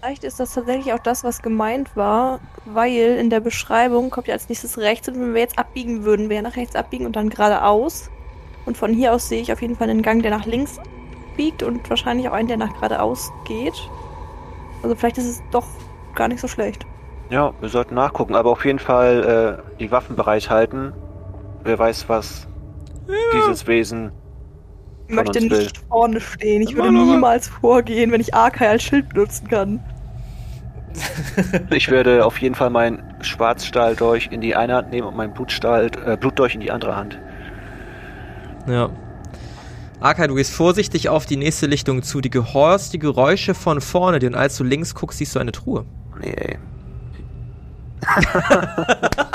[0.00, 4.34] Vielleicht ist das tatsächlich auch das, was gemeint war, weil in der Beschreibung kommt ja
[4.34, 7.30] als nächstes rechts und wenn wir jetzt abbiegen würden, wir nach rechts abbiegen und dann
[7.30, 8.10] geradeaus.
[8.66, 10.78] Und von hier aus sehe ich auf jeden Fall einen Gang, der nach links
[11.36, 13.74] biegt und wahrscheinlich auch einen, der nach geradeaus geht.
[14.82, 15.66] Also vielleicht ist es doch
[16.14, 16.86] gar nicht so schlecht.
[17.30, 20.92] ja, wir sollten nachgucken, aber auf jeden Fall äh, die Waffen bereithalten.
[21.64, 22.46] Wer weiß, was
[23.34, 24.12] dieses Wesen.
[25.08, 25.58] Ich möchte uns will.
[25.58, 26.62] nicht vorne stehen.
[26.62, 29.80] Ich würde niemals vorgehen, wenn ich Arkai als Schild benutzen kann.
[31.70, 35.90] Ich werde auf jeden Fall meinen Schwarzstahldolch in die eine Hand nehmen und meinen Blutstahl,
[36.04, 37.18] äh, Blutdolch in die andere Hand.
[38.66, 38.90] Ja.
[40.02, 42.20] Akai, du gehst vorsichtig auf die nächste Lichtung zu.
[42.20, 45.52] Die gehorst die Geräusche von vorne dir und als du links guckst, siehst du eine
[45.52, 45.84] Truhe.
[46.20, 46.58] Nee, ey.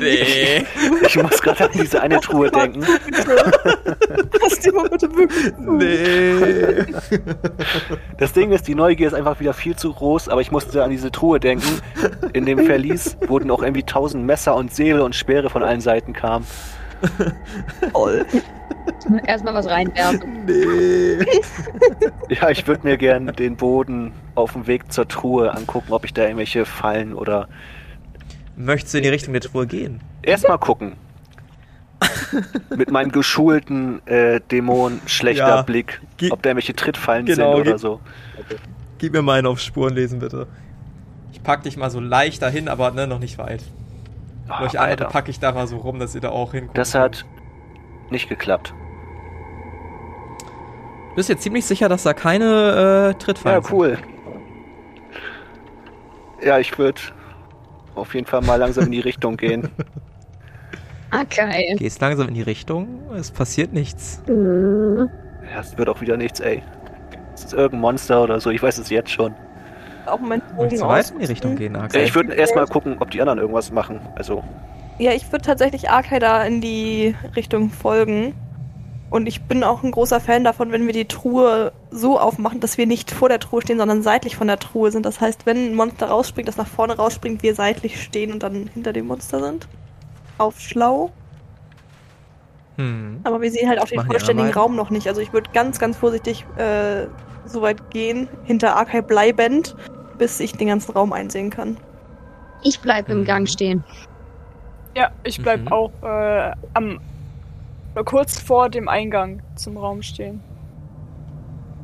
[0.00, 0.64] Nee.
[1.06, 2.84] Ich muss gerade an diese eine Truhe denken.
[4.40, 5.52] Lass dir mal bitte wirklich.
[5.58, 6.94] Nee.
[8.18, 10.90] Das Ding ist, die Neugier ist einfach wieder viel zu groß, aber ich musste an
[10.90, 11.80] diese Truhe denken.
[12.32, 16.12] In dem Verlies wurden auch irgendwie tausend Messer und Säbel und Speere von allen Seiten
[16.12, 16.46] kamen.
[17.92, 18.24] Toll.
[19.26, 20.44] Erstmal was reinwerfen.
[20.46, 21.24] Nee.
[22.28, 26.12] Ja, ich würde mir gern den Boden auf dem Weg zur Truhe angucken, ob ich
[26.14, 27.48] da irgendwelche Fallen oder.
[28.56, 30.00] Möchtest du in die Richtung der Truhe gehen?
[30.22, 30.94] Erstmal gucken.
[32.76, 35.62] Mit meinem geschulten äh, Dämon schlechter Ja.
[35.62, 38.00] Blick, Ge- ob da irgendwelche Trittfallen Genau, sind oder so.
[38.98, 40.46] Gib mir mal einen auf Spuren lesen, bitte.
[41.32, 43.62] Ich pack dich mal so leicht dahin, aber ne, noch nicht weit.
[44.48, 46.76] Ah, Euch Alter, packe ich da mal so rum, dass ihr da auch hinkommt.
[46.76, 47.24] das hat
[48.10, 48.74] nicht geklappt.
[51.16, 53.98] Bist du dir ziemlich sicher, dass da keine äh, Trittfallen Ja, cool.
[56.42, 57.00] Ja, ich würde
[57.94, 59.70] auf jeden Fall mal langsam in die Richtung gehen.
[61.30, 61.78] Sind?
[61.78, 64.20] Gehst langsam in die Richtung, es passiert nichts.
[64.26, 65.08] Hm.
[65.52, 66.60] Ja, es wird auch wieder nichts, ey.
[67.34, 69.32] Es ist irgendein Monster oder so, ich weiß es jetzt schon.
[70.06, 71.26] Auch meinen Bogen du weiter in die.
[71.26, 72.02] Richtung gehen, Axel?
[72.02, 74.00] Ich würde erstmal gucken, ob die anderen irgendwas machen.
[74.16, 74.42] Also,
[74.98, 78.34] Ja, ich würde tatsächlich Arkai da in die Richtung folgen.
[79.10, 82.78] Und ich bin auch ein großer Fan davon, wenn wir die Truhe so aufmachen, dass
[82.78, 85.06] wir nicht vor der Truhe stehen, sondern seitlich von der Truhe sind.
[85.06, 88.68] Das heißt, wenn ein Monster rausspringt, das nach vorne rausspringt, wir seitlich stehen und dann
[88.74, 89.68] hinter dem Monster sind.
[90.38, 91.12] Auf schlau.
[92.76, 93.20] Hm.
[93.22, 95.06] Aber wir sehen halt auch den vollständigen Raum noch nicht.
[95.06, 97.06] Also ich würde ganz, ganz vorsichtig äh,
[97.46, 99.76] so weit gehen, hinter Arkai bleibend,
[100.18, 101.76] bis ich den ganzen Raum einsehen kann.
[102.62, 103.24] Ich bleib im Mhm.
[103.24, 103.84] Gang stehen.
[104.96, 105.68] Ja, ich bleib Mhm.
[105.72, 107.00] auch äh, am
[108.04, 110.40] kurz vor dem Eingang zum Raum stehen.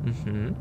[0.03, 0.55] Mhm.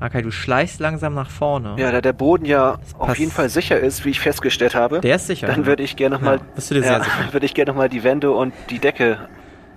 [0.00, 1.74] Akai, du schleichst langsam nach vorne.
[1.76, 5.00] ja, da der Boden ja Das auf jeden Fall sicher ist, wie ich festgestellt habe,
[5.00, 5.48] Der ist sicher.
[5.48, 7.02] dann würde ich gerne nochmal Ja, ja, sicher?
[7.32, 9.28] würde ich gerne noch mal die Wände und die Decke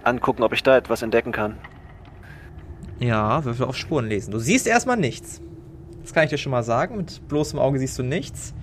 [0.04, 1.58] angucken, ob ich da etwas entdecken kann.
[3.02, 4.32] Ja, Würfel auf Spuren lesen.
[4.32, 5.42] Du siehst erstmal nichts.
[6.04, 6.98] Das kann ich dir schon mal sagen.
[6.98, 8.54] Mit bloßem Auge siehst du nichts.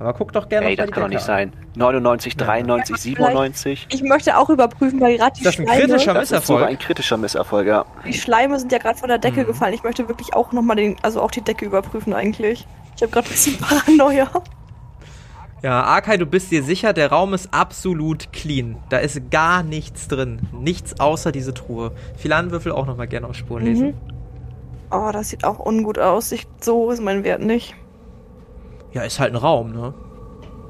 [0.00, 1.52] Aber guck doch gerne Ey, das die kann doch nicht sein.
[1.76, 2.46] 99, Ja.
[2.46, 3.86] 93, Ja, 97.
[3.92, 6.68] Ich möchte auch überprüfen, weil gerade die Ist das ein Schleime, kritischer Das ist Misserfolg?
[6.68, 7.84] ein kritischer Misserfolg, ja.
[8.04, 9.46] die Schleime sind ja gerade von der Decke Mhm.
[9.46, 9.72] gefallen.
[9.74, 12.66] Ich möchte wirklich auch nochmal den, also auch die Decke überprüfen eigentlich.
[12.96, 14.28] Ich habe gerade ein bisschen Paranoia.
[15.64, 18.76] Ja, Arkai, du bist dir sicher, der Raum ist absolut clean.
[18.90, 20.40] Da ist gar nichts drin.
[20.52, 21.92] Nichts außer diese Truhe.
[22.18, 23.86] Filanwürfel auch nochmal gerne auf Spuren lesen.
[23.86, 23.94] Mhm.
[24.90, 26.32] Oh, das sieht auch ungut aus.
[26.32, 27.74] Ich, so ist mein Wert nicht.
[28.92, 29.94] Ja, ist halt ein Raum, ne?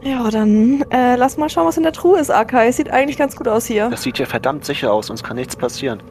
[0.04, 2.70] Ja, dann äh, lass mal schauen, was in der Truhe ist, Akai.
[2.70, 3.90] Sieht eigentlich ganz gut aus hier.
[3.90, 6.04] Das sieht ja verdammt sicher aus, uns kann nichts passieren.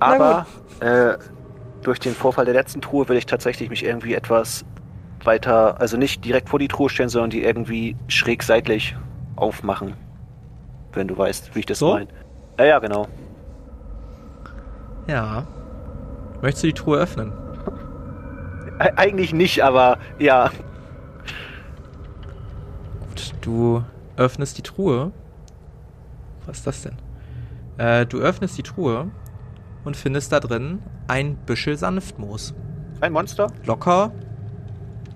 [0.00, 0.46] Aber
[0.80, 1.14] äh,
[1.80, 4.66] durch den Vorfall der letzten Truhe will ich tatsächlich mich irgendwie etwas
[5.26, 8.96] weiter, also nicht direkt vor die Truhe stellen, sondern die irgendwie schräg seitlich
[9.36, 9.94] aufmachen.
[10.92, 11.94] Wenn du weißt, wie ich das So?
[11.94, 12.08] meine.
[12.58, 13.08] Ja, ja, genau.
[15.06, 15.46] Ja.
[16.42, 17.32] Möchtest du die Truhe öffnen?
[18.78, 20.50] Eigentlich nicht, aber ja.
[23.08, 23.84] Gut, du
[24.16, 25.12] öffnest die Truhe.
[26.46, 26.96] Was ist das denn?
[27.78, 29.08] Äh, du öffnest die Truhe
[29.84, 32.54] und findest da drin ein Büschel Sanftmoos.
[33.00, 33.48] Ein Monster?
[33.64, 34.12] Locker.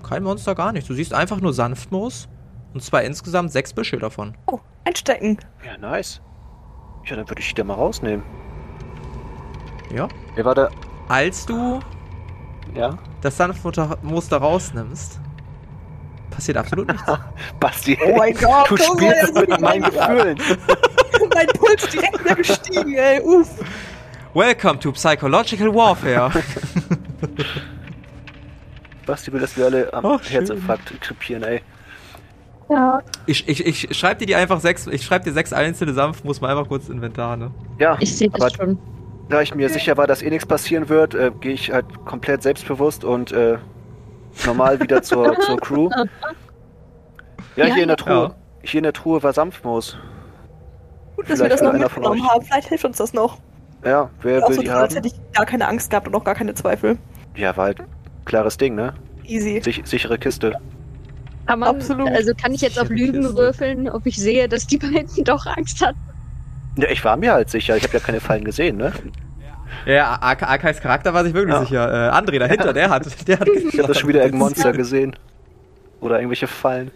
[0.08, 0.88] Kein Monster, gar nicht.
[0.88, 2.28] Du siehst einfach nur Sanftmoos.
[2.74, 4.36] Und zwar insgesamt sechs Büschel davon.
[4.46, 5.38] Oh, einstecken.
[5.64, 6.20] Ja, nice.
[7.06, 8.24] Ja, dann würde ich die da mal rausnehmen.
[9.94, 10.08] Ja.
[10.34, 10.68] Wer war da?
[11.08, 11.80] Als du
[12.74, 12.98] Ja?
[13.22, 15.20] das Sanftmoos da rausnimmst,
[16.30, 17.04] passiert absolut nichts.
[17.60, 17.98] Basti.
[18.04, 20.38] Oh mein Gott, Du mal, spielst mit meinen mein- Gefühlen.
[21.34, 23.20] mein Puls ist direkt wieder gestiegen, ey.
[23.22, 23.48] Uff.
[24.34, 26.30] Welcome to Psychological Warfare.
[29.06, 30.20] Basti will, dass wir alle am Ach.
[30.30, 31.62] Herzinfarkt krepieren, ey.
[32.68, 33.00] Ja.
[33.26, 36.50] Ich, ich, ich schreib dir die einfach sechs, ich schreib dir sechs einzelne Sanftmoos mal
[36.50, 37.50] einfach kurz ins Inventar, ne?
[37.78, 38.76] Ja, Ich sehe das schon.
[39.28, 42.42] da ich mir sicher war, dass eh nichts passieren wird, äh, gehe ich halt komplett
[42.42, 43.58] selbstbewusst und äh,
[44.44, 45.88] normal wieder zur, zur Crew.
[47.54, 48.04] Ja, Ja, hier in der ja.
[48.04, 48.34] Truhe.
[48.62, 49.96] Hier in der Truhe war Sanftmoos.
[51.14, 52.42] Gut, dass Vielleicht wir das noch mitgenommen haben.
[52.44, 53.38] Vielleicht hilft uns das noch.
[53.84, 54.92] Ja, wer will so die haben?
[54.92, 56.98] hätte ich gar keine Angst gehabt und auch gar keine Zweifel.
[57.36, 57.78] Ja, war halt
[58.26, 58.92] klares Ding, ne?
[59.24, 59.60] Easy.
[59.62, 60.52] Sich, sichere Kiste.
[61.46, 62.08] Kann man, Absolut.
[62.10, 65.84] Also kann ich jetzt auf Lügen würfeln, ob ich sehe, dass die beiden doch Angst
[65.84, 65.98] hatten.
[66.76, 67.76] Ja, ich war mir halt sicher.
[67.76, 68.92] Ich habe ja keine Fallen gesehen, ne?
[69.86, 71.60] Ja, Ar Arkais Charakter war sich wirklich Ja.
[71.62, 72.08] sicher.
[72.08, 75.16] Äh, André dahinter, der hat, der hat Ich habe das schon wieder irgendein Monster gesehen.
[76.00, 76.90] Oder irgendwelche Fallen.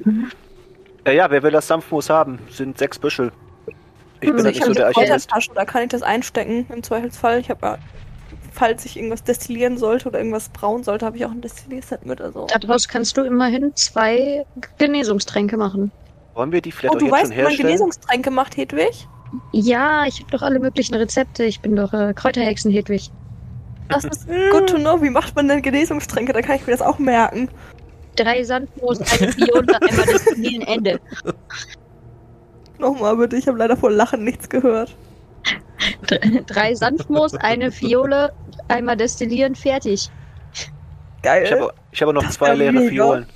[1.06, 2.38] Ja, ja, wer will das Sanftmoos haben?
[2.50, 3.32] Sind sechs Büschel.
[4.20, 4.92] Ich bin Also halt ich nicht habe so der.
[4.92, 7.38] Kräutertasche, da kann ich das einstecken im Zweifelsfall.
[7.40, 7.78] Ich habe ja,
[8.52, 12.20] falls ich irgendwas destillieren sollte oder irgendwas brauen sollte, habe ich auch ein Destillierset mit.
[12.20, 12.46] Also.
[12.60, 14.44] Daraus kannst du immerhin zwei
[14.78, 15.90] Genesungstränke machen.
[16.34, 17.68] Wollen wir die vielleicht Oh, auch du jetzt weißt, schon wie man herstellen?
[17.68, 19.08] Genesungstränke macht, Hedwig?
[19.52, 21.44] Ja, ich habe doch alle möglichen Rezepte.
[21.44, 23.10] Ich bin doch äh, Kräuterhexen, Hedwig.
[23.88, 25.02] Das ist good to know.
[25.02, 26.32] Wie macht man denn Genesungstränke?
[26.32, 27.48] Da kann ich mir das auch merken.
[28.16, 31.00] Drei Sandmoos, eine Fiole, einmal das Ende.
[32.78, 34.94] Nochmal bitte, ich habe leider vor Lachen nichts gehört.
[36.06, 38.32] Dr- Drei Sandmoos, eine Fiole,
[38.68, 40.10] einmal destillieren, fertig.
[41.22, 41.44] Geil.
[41.44, 42.88] Ich habe ich habe noch Das zwei leere mega.
[42.88, 43.26] Fiolen.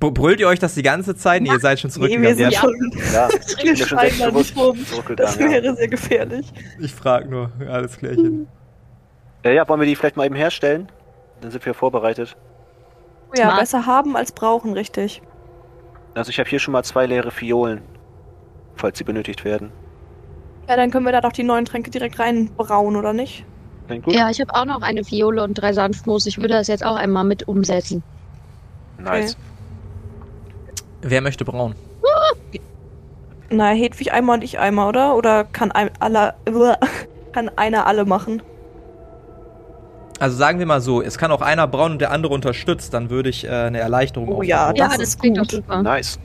[0.00, 1.40] Brüllt ihr euch das die ganze Zeit?
[1.40, 2.36] Nee, ihr seid schon nee, wir zurückgegangen.
[2.36, 2.60] sind ja.
[2.60, 2.92] schon.
[3.14, 3.28] Ja,
[3.62, 4.76] Wir schon da nicht rum.
[4.76, 5.40] Das zurückgegangen.
[5.40, 5.62] Ja.
[5.62, 6.52] wäre sehr gefährlich.
[6.78, 7.50] Ich frag nur.
[7.70, 8.46] Alles klärchen.
[9.44, 10.88] ja, ja, wollen wir die vielleicht mal eben herstellen?
[11.40, 12.36] Dann sind wir vorbereitet.
[13.30, 13.60] Oh ja, Smart.
[13.60, 15.22] besser haben als brauchen, richtig.
[16.14, 17.80] Also ich habe hier schon mal zwei leere Fiolen.
[18.76, 19.72] Falls sie benötigt werden.
[20.68, 23.44] Ja, dann können wir da doch die neuen Tränke direkt reinbrauen, oder nicht?
[23.86, 24.14] Klingt gut?
[24.14, 26.26] Ja, ich habe auch noch eine Fiole und drei Sanftmoos.
[26.26, 28.02] Ich würde das jetzt auch einmal mit umsetzen.
[28.98, 29.36] Nice.
[31.02, 31.74] Wer möchte brauen?
[33.50, 35.16] Na, Hedwig einmal und ich einmal, oder?
[35.16, 36.34] Oder kann ein, alle,
[37.32, 38.42] kann einer alle machen?
[40.20, 43.10] Also sagen wir mal so, es kann auch einer brauen und der andere unterstützt, dann
[43.10, 45.48] würde ich äh, eine Erleichterung Oh ja, ja, das klingt gut.
[45.52, 45.82] doch super.
[45.82, 46.18] Nice.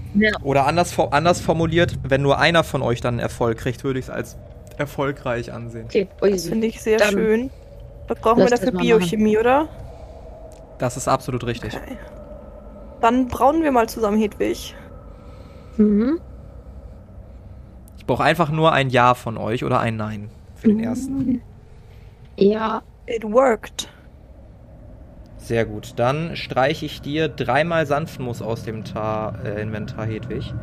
[0.43, 4.05] Oder anders, anders formuliert, wenn nur einer von euch dann einen Erfolg kriegt, würde ich
[4.05, 4.37] es als
[4.77, 5.85] erfolgreich ansehen.
[5.85, 7.49] Okay, Das finde ich sehr Dann schön.
[8.07, 9.67] Was brauchen wir dafür Biochemie, oder?
[10.77, 11.75] Das ist absolut richtig.
[11.75, 11.97] Okay.
[13.01, 14.75] Dann brauen wir mal zusammen, Hedwig.
[15.77, 16.19] Mhm.
[17.97, 21.41] Ich brauche einfach nur ein Ja von euch oder ein Nein für den ersten.
[22.37, 23.89] Ja, It worked.
[25.37, 25.93] Sehr gut.
[25.95, 30.53] Dann streiche ich dir dreimal Sanftmus aus dem Ta äh, Inventar, Hedwig.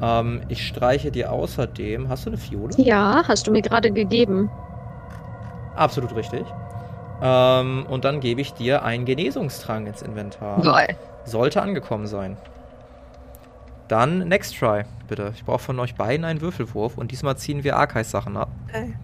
[0.00, 2.08] Ähm, ich streiche dir außerdem.
[2.08, 2.72] Hast du eine Fiole?
[2.78, 4.50] ja, hast du mir gerade gegeben.
[5.74, 6.46] Absolut richtig.
[7.20, 10.62] Ähm, und dann gebe ich dir einen Genesungstrank ins Inventar.
[10.62, 10.96] Geil.
[11.24, 12.38] Sollte angekommen sein.
[13.88, 15.32] Dann Next Try, bitte.
[15.34, 18.48] Ich brauche von euch beiden einen Würfelwurf und diesmal ziehen wir Arkais Sachen ab.
[18.68, 18.94] Okay.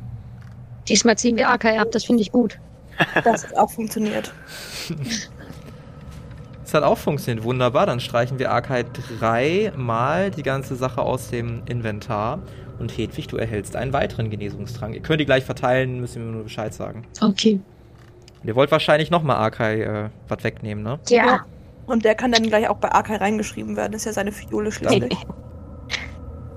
[0.88, 2.58] Diesmal ziehen wir AK ab, das finde ich gut.
[3.24, 4.32] Das hat auch funktioniert.
[6.72, 7.44] Das hat auch funktioniert.
[7.44, 7.84] Wunderbar.
[7.84, 8.86] Dann streichen wir Arkai
[9.18, 12.38] dreimal die ganze Sache aus dem Inventar.
[12.78, 14.94] Und Hedwig, du erhältst einen weiteren Genesungstrank.
[14.94, 17.06] Ihr könnt die gleich verteilen, müsst ihr mir nur Bescheid sagen.
[17.20, 17.60] Okay.
[18.40, 20.98] Und ihr wollt wahrscheinlich nochmal Arkai äh, was wegnehmen, ne?
[21.10, 21.44] Ja.
[21.84, 23.92] Und der kann dann gleich auch bei Arkai reingeschrieben werden.
[23.92, 25.14] Das ist ja seine Fiole schließlich.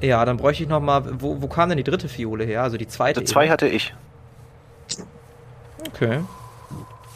[0.02, 1.04] Ja, dann bräuchte ich nochmal.
[1.20, 2.64] Wo, wo kam denn die dritte Fiole her?
[2.64, 3.20] Also die zweite.
[3.20, 3.52] Also zwei eben.
[3.52, 3.94] hatte ich.
[5.88, 6.22] Okay.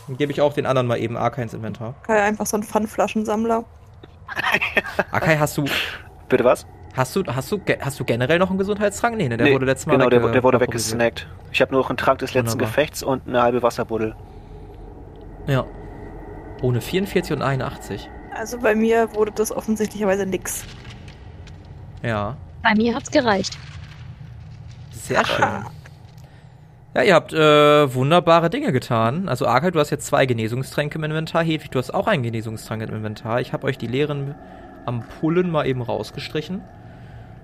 [0.08, 1.96] Dann gebe ich auch den anderen mal eben Arkai ins Inventar.
[2.02, 3.64] Arkai einfach so ein Pfandflaschensammler.
[5.12, 5.66] Arkai, hast du.
[6.28, 6.66] Bitte was?
[6.96, 9.16] Hast du, hast du, hast du generell noch einen Gesundheitstrank?
[9.16, 11.28] Nee, ne, der Nee, wurde letztes Mal Genau, der, der wurde weggesnackt.
[11.52, 12.68] Ich habe nur noch einen Trank des letzten Wunderbar.
[12.68, 14.16] Gefechts und eine halbe Wasserbuddel.
[15.48, 15.66] Ja.
[16.62, 18.10] Ohne 44 und 81.
[18.36, 20.64] Also bei mir wurde das offensichtlicherweise nix.
[22.04, 22.36] Ja.
[22.64, 23.58] Bei mir hat's gereicht.
[24.92, 25.66] Sehr schön.
[26.96, 29.30] Ja, ihr habt äh, wunderbare Dinge getan.
[29.30, 31.44] Also Arkai, du hast jetzt zwei Genesungstränke im Inventar.
[31.44, 33.42] Hedwig, du hast auch einen Genesungstrank im Inventar.
[33.42, 34.34] Ich habe euch die leeren
[34.86, 36.62] Ampullen mal eben rausgestrichen.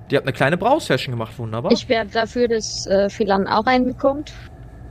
[0.10, 1.72] Die habt eine kleine Brausession gemacht, wunderbar.
[1.72, 4.34] Ich wäre dafür, dass äh, Philan auch einen bekommt.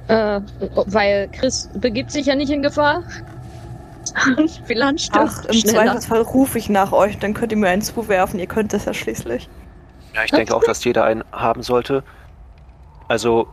[0.09, 0.41] Äh,
[0.87, 3.03] weil Chris begibt sich ja nicht in Gefahr.
[4.37, 5.85] Und Philan stirbt Ach, im schneller.
[5.85, 8.39] Zweifelsfall rufe ich nach euch, dann könnt ihr mir einen zuwerfen.
[8.39, 9.49] Ihr könnt das ja schließlich.
[10.15, 12.05] Ja, ich denke auch, dass jeder einen haben sollte.
[13.09, 13.49] Also,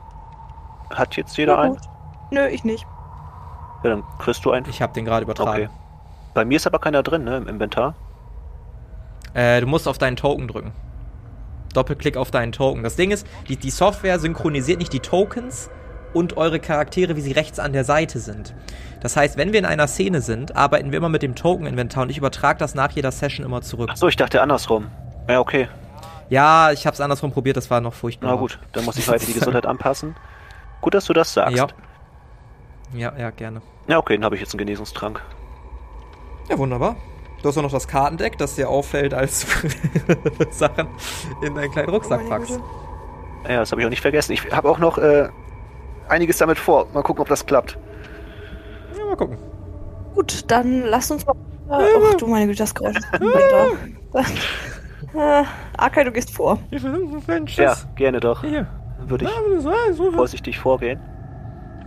[0.94, 1.78] hat jetzt jeder einen?
[2.32, 2.86] Nö, ich nicht.
[3.84, 4.68] Ja, dann kriegst du einen.
[4.70, 5.64] Ich habe den gerade übertragen.
[5.64, 5.70] Okay.
[6.34, 7.96] Bei mir ist aber keiner drin, ne, im Inventar.
[9.34, 10.72] Äh, du musst auf deinen Token drücken.
[11.74, 12.84] Doppelklick auf deinen Token.
[12.84, 15.70] Das Ding ist, die, die Software synchronisiert nicht die Tokens
[16.14, 18.54] und eure Charaktere, wie sie rechts an der Seite sind.
[19.02, 22.10] Das heißt, wenn wir in einer Szene sind, arbeiten wir immer mit dem Token-Inventar und
[22.10, 23.89] ich übertrage das nach jeder Session immer zurück.
[23.92, 24.88] Ach so, ich dachte andersrum.
[25.28, 25.68] Ja, okay.
[26.30, 28.30] Ja, ich habe es andersrum probiert, das war noch furchtbar.
[28.32, 30.16] Na gut, dann muss ich halt die Gesundheit anpassen.
[30.82, 31.57] Gut, dass du das sagst.
[31.57, 31.67] Ja.
[32.93, 33.61] Ja, ja, gerne.
[33.88, 35.21] Ja, okay, dann habe ich jetzt einen Genesungstrank.
[36.49, 36.95] Ja, wunderbar.
[37.41, 39.47] Du hast auch noch das Kartendeck, das dir auffällt, als
[40.51, 40.88] Sachen
[41.41, 42.59] in deinen kleinen Rucksack packst.
[43.47, 44.34] Ja, das habe ich auch nicht vergessen.
[44.34, 45.29] Ich habe auch noch äh,
[46.07, 46.88] einiges damit vor.
[46.93, 47.77] Mal gucken, ob das klappt.
[48.97, 49.38] Ja, mal gucken.
[50.13, 51.36] Gut, dann lasst uns mal.
[51.69, 52.97] Ach du meine Güte, das Geräusch
[55.13, 55.43] äh,
[55.77, 56.59] Arkai, du gehst vor.
[57.55, 58.41] Ja, gerne doch.
[58.41, 58.67] Hier.
[59.08, 59.32] Würde ich
[59.64, 60.99] Ja, so vorsichtig vorgehen.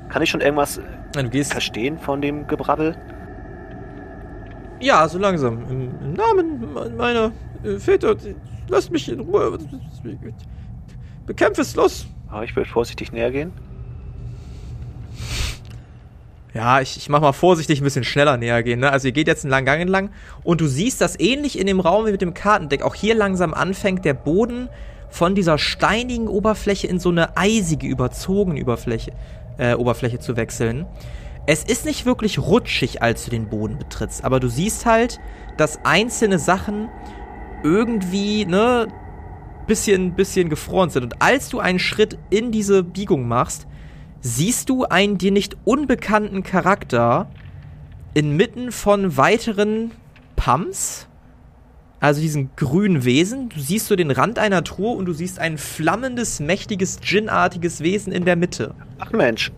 [0.08, 0.80] Kann ich schon irgendwas
[1.12, 1.52] Du gehst.
[1.52, 2.96] verstehen von dem Gebrabbel?
[4.80, 5.62] Ja, so langsam.
[5.70, 7.32] Im, im Namen meiner
[7.64, 8.16] äh, Väter,
[8.68, 9.58] lasst mich in Ruhe.
[11.26, 12.06] Bekämpfe es, los!
[12.28, 13.52] Aber ich würde vorsichtig näher gehen.
[16.52, 18.80] Ja, ich, ich mach mal vorsichtig ein bisschen schneller näher gehen.
[18.80, 18.90] Ne?
[18.90, 20.10] Also ihr geht jetzt einen langen Gang entlang
[20.44, 23.54] und du siehst, dass ähnlich in dem Raum wie mit dem Kartendeck auch hier langsam
[23.54, 24.68] anfängt, der Boden
[25.14, 29.12] von dieser steinigen Oberfläche in so eine eisige, überzogene Oberfläche,
[29.58, 30.86] äh, Oberfläche zu wechseln.
[31.46, 35.20] Es ist nicht wirklich rutschig, als du den Boden betrittst, aber du siehst halt,
[35.56, 36.88] dass einzelne Sachen
[37.62, 38.88] irgendwie, ne,
[39.68, 41.04] bisschen, bisschen gefroren sind.
[41.04, 43.68] Und als du einen Schritt in diese Biegung machst,
[44.20, 47.28] siehst du einen dir nicht unbekannten Charakter
[48.14, 49.92] inmitten von weiteren
[50.34, 51.06] Pumps,
[52.04, 53.48] also diesen grünen Wesen.
[53.48, 58.12] Du siehst so den Rand einer Truhe und du siehst ein flammendes, mächtiges, Djinn-artiges Wesen
[58.12, 58.74] in der Mitte.
[58.98, 59.50] Ach Mensch.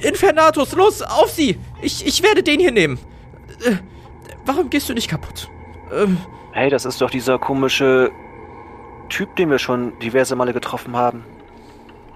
[0.00, 1.58] Infernatus, los, auf sie!
[1.80, 2.98] Ich, ich werde den hier nehmen.
[3.64, 3.76] Äh,
[4.44, 5.48] warum gehst du nicht kaputt?
[5.92, 6.18] Ähm,
[6.52, 8.12] Hey, das ist doch dieser komische
[9.08, 11.24] Typ, den wir schon diverse Male getroffen haben.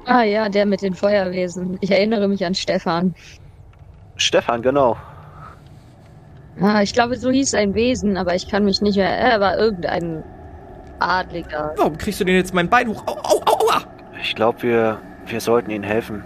[0.04, 1.76] Ah ja, der mit den Feuerwesen.
[1.80, 3.16] Ich erinnere mich an Stefan.
[4.16, 4.96] Stefan, genau.
[6.60, 9.08] Ah, ich glaube, so hieß sein Wesen, aber ich kann mich nicht mehr.
[9.08, 10.24] Er war irgendein
[10.98, 11.74] Adliger.
[11.76, 13.02] warum kriegst du denn jetzt mein Bein hoch?
[13.06, 13.82] Au, au, au, aua!
[14.20, 16.24] Ich glaube, wir, wir sollten ihnen helfen.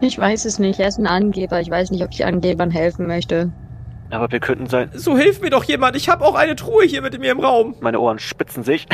[0.00, 0.80] Ich weiß es nicht.
[0.80, 1.60] Er ist ein Angeber.
[1.60, 3.50] Ich weiß nicht, ob ich Angebern helfen möchte.
[4.10, 4.90] Aber wir könnten sein.
[4.94, 5.94] So hilf mir doch jemand.
[5.96, 7.74] Ich habe auch eine Truhe hier mit mir im Raum.
[7.80, 8.86] Meine Ohren spitzen sich.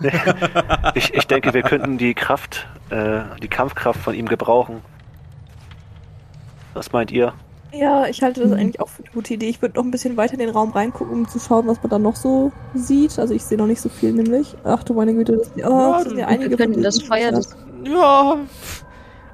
[0.94, 4.82] ich, ich denke, wir könnten die Kraft, äh, die Kampfkraft von ihm gebrauchen.
[6.72, 7.34] Was meint ihr?
[7.76, 8.56] Ja, ich halte das Mhm.
[8.56, 9.48] eigentlich auch für eine gute Idee.
[9.48, 11.90] Ich würde noch ein bisschen weiter in den Raum reingucken, um zu schauen, was man
[11.90, 13.18] da noch so sieht.
[13.18, 14.54] Also ich sehe noch nicht so viel nämlich.
[14.64, 16.82] Ach du meine Güte, das, oh, Ja, das sind ja wir einige Wir könnten von
[16.82, 18.36] das Feuer des Ja.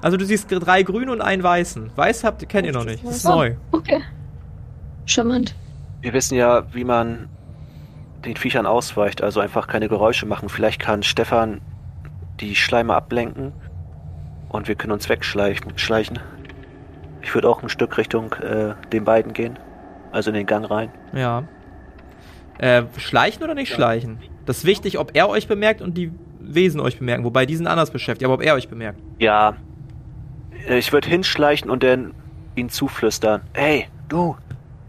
[0.02, 1.90] Also du siehst drei grüne und einen weißen.
[1.94, 3.04] Weiß habt, kennt ihr noch nicht.
[3.04, 3.34] Das ist Oh.
[3.36, 3.54] neu.
[3.72, 4.00] Okay.
[5.04, 5.54] Charmant.
[6.00, 7.28] Wir wissen ja, wie man
[8.24, 10.48] den Viechern ausweicht, also einfach keine Geräusche machen.
[10.48, 11.60] Vielleicht kann Stefan
[12.40, 13.52] die Schleime ablenken
[14.48, 15.72] und wir können uns wegschleichen.
[15.76, 16.18] Schleichen.
[17.22, 19.58] Ich würde auch ein Stück Richtung äh, den beiden gehen.
[20.12, 20.90] Also in den Gang rein.
[21.12, 21.44] Ja.
[22.58, 24.18] Äh, schleichen oder nicht schleichen?
[24.46, 27.24] Das ist wichtig, ob er euch bemerkt und die Wesen euch bemerken.
[27.24, 29.00] Wobei die sind anders beschäftigt, aber ob er euch bemerkt.
[29.18, 29.54] Ja.
[30.68, 32.14] Äh, Ich würde hinschleichen und dann
[32.56, 33.42] ihn zuflüstern.
[33.52, 34.36] Hey, du.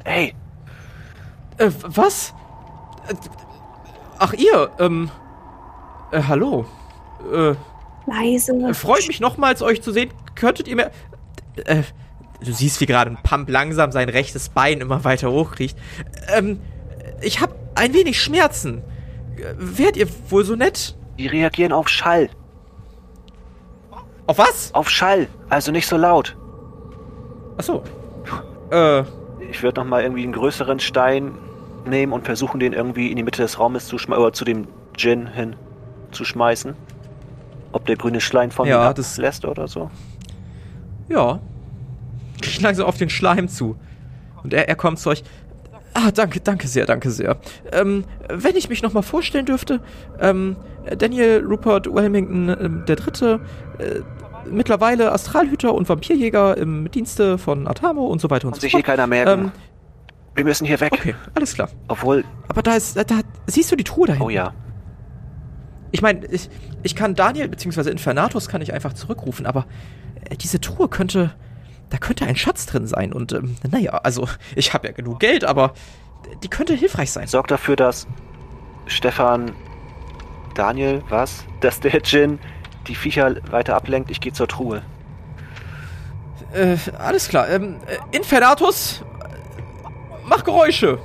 [0.04, 0.34] Hey.
[1.58, 2.34] Äh, was?
[3.08, 3.14] Äh,
[4.18, 5.12] ach, ihr, ähm.
[6.12, 6.66] Äh, hallo.
[7.32, 7.54] Äh,
[8.08, 8.74] Leise.
[8.74, 10.10] freut mich nochmals, euch zu sehen.
[10.36, 10.92] Könntet ihr mir.
[11.66, 11.84] Äh,
[12.44, 15.78] du siehst, wie gerade ein Pump langsam sein rechtes Bein immer weiter hochkriecht.
[16.36, 16.60] Ähm,
[17.22, 18.84] ich habe ein wenig Schmerzen.
[19.58, 20.96] Wärt ihr wohl so nett?
[21.18, 22.30] Die reagieren auf Schall.
[24.28, 24.74] Auf was?
[24.74, 25.28] Auf Schall.
[25.50, 26.38] Also nicht so laut.
[27.58, 27.84] Achso.
[28.72, 29.04] Äh,
[29.50, 31.34] Ich würde nochmal irgendwie einen größeren Stein
[31.86, 34.68] nehmen und versuchen, den irgendwie in die Mitte des Raumes zu schmeißen, oder zu dem
[34.98, 35.56] Djinn hin
[36.12, 36.76] zu schmeißen.
[37.74, 39.90] Ob der grüne Schleim von Ja, ihm das- ablässt oder so.
[41.10, 41.40] ja.
[42.44, 43.76] Ich langsam auf den Schleim zu.
[44.44, 45.24] Und er, er kommt zu euch.
[45.94, 47.38] Ah, danke, danke sehr, danke sehr.
[47.74, 49.82] Ähm, wenn ich mich nochmal vorstellen dürfte,
[50.20, 50.56] ähm,
[50.98, 53.42] Daniel Rupert Wilmington ähm, der Dritte,
[53.78, 54.00] äh,
[54.50, 58.72] mittlerweile Astralhüter und Vampirjäger im Dienste von Atamo und so weiter und Kann so sich
[58.72, 58.86] hier fort.
[58.88, 59.46] keiner merken.
[59.46, 59.52] Ähm,
[60.34, 60.94] Wir müssen hier weg.
[60.94, 61.70] okay, alles klar.
[61.90, 64.22] Obwohl, Aber da ist, da, da siehst du die Truhe dahin?
[64.22, 64.54] oh ja.
[65.92, 66.50] Ich meine, ich,
[66.84, 67.90] ich kann Daniel bzw.
[67.92, 69.66] Infernatus kann ich einfach zurückrufen, aber
[70.30, 71.32] äh, diese Truhe könnte,
[71.92, 75.44] da könnte ein Schatz drin sein und ähm, naja, also ich habe ja genug Geld,
[75.44, 75.74] aber
[76.42, 77.28] die könnte hilfreich sein.
[77.28, 78.08] Sorg dafür, dass
[78.88, 79.52] Stefan,
[80.56, 81.46] Daniel, was?
[81.62, 82.40] Dass der Djinn
[82.88, 84.10] die Viecher weiter ablenkt.
[84.10, 84.82] Ich gehe zur Truhe.
[86.54, 87.48] Äh, alles klar.
[87.50, 89.04] Ähm, äh, Infernatus,
[90.26, 90.98] mach Geräusche.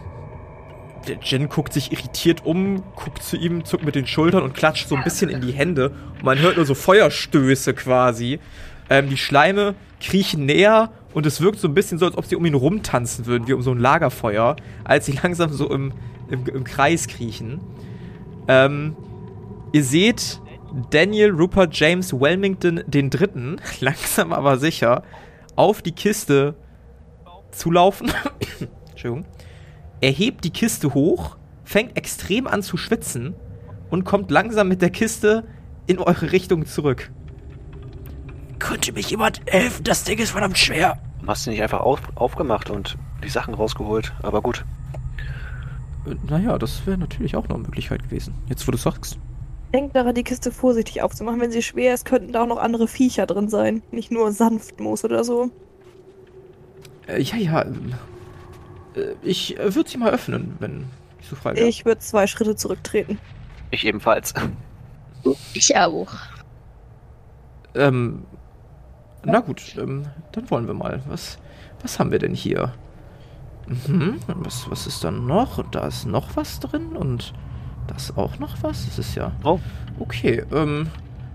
[1.07, 4.89] Der Jin guckt sich irritiert um, guckt zu ihm, zuckt mit den Schultern und klatscht
[4.89, 5.91] so ein bisschen in die Hände.
[6.15, 8.41] Und man hört nur so Feuerstöße quasi.
[8.89, 12.37] Ähm, die Schleime kriechen näher und es wirkt so ein bisschen so, als ob sie
[12.37, 15.93] um ihn rumtanzen würden, wie um so ein Lagerfeuer, als sie langsam so im,
[16.29, 17.61] im, im Kreis kriechen.
[18.49, 18.97] Ähm,
[19.73, 20.41] ihr seht
[20.91, 25.03] Daniel Rupert James Wilmington den Dritten, langsam aber sicher,
[25.57, 26.55] auf die Kiste
[27.51, 28.13] zulaufen.
[28.91, 29.25] Entschuldigung.
[30.01, 33.35] Er hebt die Kiste hoch, fängt extrem an zu schwitzen
[33.89, 35.45] und kommt langsam mit der Kiste
[35.87, 37.11] in eure Richtung zurück.
[38.59, 39.85] Könnte mich jemand helfen?
[39.85, 40.99] Das Ding ist verdammt schwer.
[41.27, 44.13] Hast du nicht einfach auf, aufgemacht und die Sachen rausgeholt?
[44.23, 44.65] Aber gut.
[46.07, 48.35] Äh, Naja, das wäre natürlich auch noch eine Möglichkeit gewesen.
[48.49, 49.19] Jetzt, wo du sagst.
[49.75, 51.41] Denkt daran, die Kiste vorsichtig aufzumachen.
[51.41, 53.83] Wenn sie schwer ist, könnten da auch noch andere Viecher drin sein.
[53.91, 55.51] Nicht nur Sanftmoos oder so.
[57.09, 57.63] Äh, ja, ja.
[57.63, 57.93] ähm,
[58.95, 60.85] äh, Ich äh, würde sie mal öffnen, wenn
[61.21, 61.67] ich so frei wäre.
[61.67, 63.19] Ich würde zwei Schritte zurücktreten.
[63.71, 64.33] Ich ebenfalls.
[65.55, 66.13] Ich auch.
[67.75, 68.23] Ähm,
[69.27, 71.03] na gut, ähm, dann wollen wir mal.
[71.09, 71.39] Was,
[71.83, 72.73] was haben wir denn hier?
[73.67, 75.59] Mhm, was, was ist dann noch?
[75.59, 77.35] Und da ist noch was drin und
[77.89, 78.87] da ist auch noch was.
[78.87, 79.33] Das ist ja.
[79.43, 79.59] Oh.
[79.99, 80.89] Okay, ähm,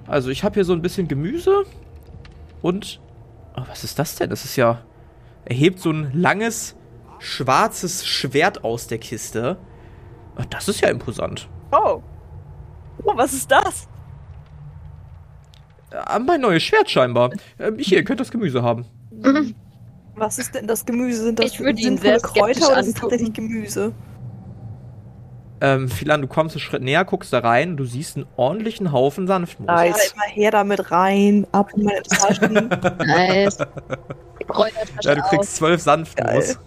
[0.08, 1.64] also ich habe hier so ein bisschen Gemüse
[2.62, 3.02] und.
[3.56, 4.30] Oh, was ist das denn?
[4.30, 4.82] Das ist ja.
[5.44, 6.76] Er hebt so ein langes,
[7.20, 9.58] schwarzes Schwert aus der Kiste.
[10.50, 11.50] Das ist ja imposant.
[11.72, 12.02] Oh.
[13.04, 13.90] Oh, was ist das?
[15.92, 17.32] Äh, mein neues Schwert scheinbar.
[17.60, 18.86] Ähm, hier, ihr könnt das Gemüse haben.
[19.12, 19.56] Mhm.
[20.16, 21.24] Was ist denn das Gemüse?
[21.26, 23.94] Sind das Ich würde ihn sehr Kräuter oder ist tatsächlich Gemüse?
[25.64, 29.28] Ähm, Philan, du kommst einen Schritt näher, guckst da rein, du siehst einen ordentlichen Haufen
[29.28, 29.68] Sanftmoos.
[29.70, 29.96] Ja, immer
[30.34, 32.54] her damit rein, ab in meine Taschen.
[33.06, 33.60] Nice.
[35.04, 35.30] Ja, du auf.
[35.30, 36.58] kriegst zwölf Sanftmoos.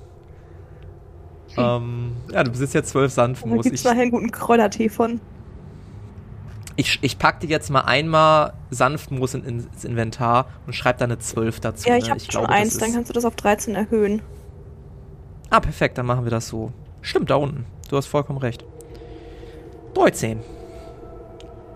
[1.57, 3.64] Ähm, ja, du besitzt jetzt zwölf Da Sanftmoos.
[3.64, 5.20] gibt's Ich, nachher einen guten Kräutertee von.
[6.77, 11.18] Ich, ich pack dir jetzt mal einmal Sanftmoos in, ins Inventar und schreib da eine
[11.18, 11.89] 12 dazu.
[11.89, 12.11] Ja, ich ne?
[12.11, 14.22] habe schon glaube, eins, dann kannst du das auf 13 erhöhen.
[15.51, 16.72] Ah, perfekt, dann machen wir das so.
[17.01, 17.66] Stimmt, da unten.
[17.89, 18.64] Du hast vollkommen recht.
[19.95, 20.41] 13.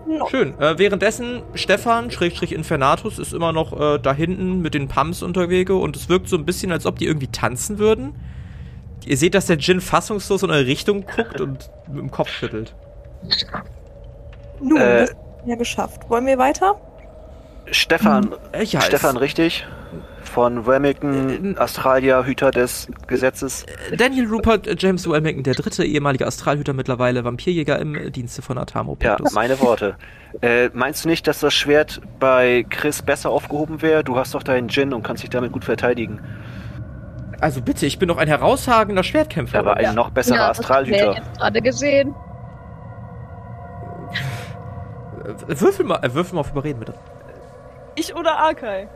[0.07, 0.27] No.
[0.27, 0.59] Schön.
[0.59, 5.71] Äh, währenddessen, Stefan, Schrägstrich Infernatus, ist immer noch äh, da hinten mit den Pumps unterwegs
[5.71, 8.15] und es wirkt so ein bisschen, als ob die irgendwie tanzen würden.
[9.05, 12.75] Ihr seht, dass der Djinn fassungslos in eure Richtung guckt und mit dem Kopf schüttelt.
[14.61, 14.99] Nun, Äh.
[15.01, 16.09] das haben wir ja geschafft.
[16.09, 16.75] Wollen wir weiter?
[17.71, 19.67] Stefan, Äh, ja, Stefan, es- richtig?
[20.23, 23.65] Von Wilmington, Äh, Australia, Hüter des Gesetzes.
[23.97, 28.57] Daniel Rupert äh, James Wellington, der dritte ehemalige Astralhüter, mittlerweile Vampirjäger im äh, Dienste von
[28.57, 29.95] Atamo Ja, meine Worte.
[30.41, 34.03] Äh, meinst du nicht, dass das Schwert bei Chris besser aufgehoben wäre?
[34.03, 36.19] Du hast doch deinen Djinn und kannst dich damit gut verteidigen.
[37.41, 39.59] Also bitte, ich bin doch ein herausragender Schwertkämpfer.
[39.59, 39.93] Aber ein Ja.
[39.93, 41.13] noch besserer Ja, Astralhüter.
[41.15, 42.13] jetzt gerade gesehen.
[45.47, 46.93] Würfel mal, äh, würfel mal auf Überreden, bitte.
[47.95, 48.87] Ich oder Arkai?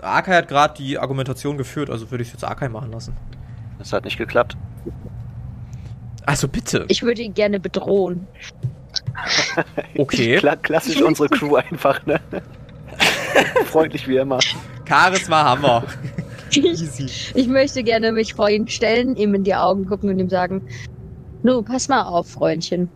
[0.00, 3.16] Akai hat gerade die Argumentation geführt, also würde ich jetzt Akai machen lassen.
[3.78, 4.56] Das hat nicht geklappt.
[6.26, 6.84] Also bitte.
[6.88, 8.26] Ich würde ihn gerne bedrohen.
[9.96, 10.36] Okay.
[10.38, 12.20] Kla klassisch unsere Crew einfach, ne?
[13.66, 14.38] Freundlich wie immer.
[14.86, 15.84] Charisma haben wir.
[16.50, 17.32] Ich, Easy.
[17.34, 20.66] ich möchte gerne mich vor ihn stellen, ihm in die Augen gucken und ihm sagen,
[21.42, 22.88] nu, pass mal auf, Freundchen.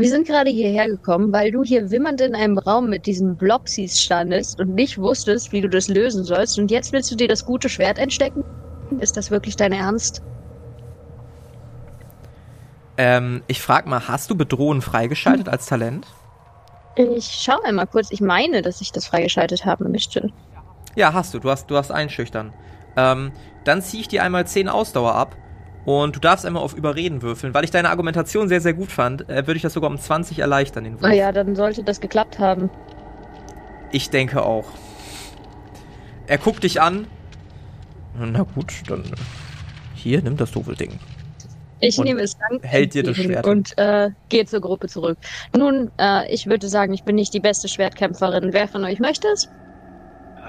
[0.00, 4.00] Wir sind gerade hierher gekommen, weil du hier wimmernd in einem Raum mit diesen Blopsies
[4.00, 6.58] standest und nicht wusstest, wie du das lösen sollst.
[6.58, 8.44] Und jetzt willst du dir das gute Schwert einstecken?
[8.98, 10.22] Ist das wirklich dein Ernst?
[12.96, 16.06] Ähm, ich frag mal, hast du Bedrohen freigeschaltet als Talent?
[16.96, 18.10] Ich schau einmal kurz.
[18.10, 20.30] Ich meine, dass ich das freigeschaltet habe, Mischte.
[20.96, 21.38] Ja, hast du.
[21.38, 22.52] Du hast, du hast einschüchtern.
[22.96, 23.32] Ähm,
[23.64, 25.36] dann ziehe ich dir einmal 10 Ausdauer ab
[25.84, 27.54] und du darfst einmal auf Überreden würfeln.
[27.54, 30.38] Weil ich deine Argumentation sehr, sehr gut fand, äh, würde ich das sogar um 20
[30.38, 31.02] erleichtern, den Wurf.
[31.02, 32.70] Na ja, dann sollte das geklappt haben.
[33.92, 34.66] Ich denke auch.
[36.26, 37.06] Er guckt dich an.
[38.18, 39.02] Na gut, dann.
[39.94, 40.98] Hier, nimm das doofe Ding.
[41.80, 43.46] Ich Und nehme es dann hält dir das Schwert.
[43.46, 45.16] und äh, gehe zur Gruppe zurück.
[45.56, 48.52] Nun, äh, ich würde sagen, ich bin nicht die beste Schwertkämpferin.
[48.52, 49.48] Wer von euch möchte es?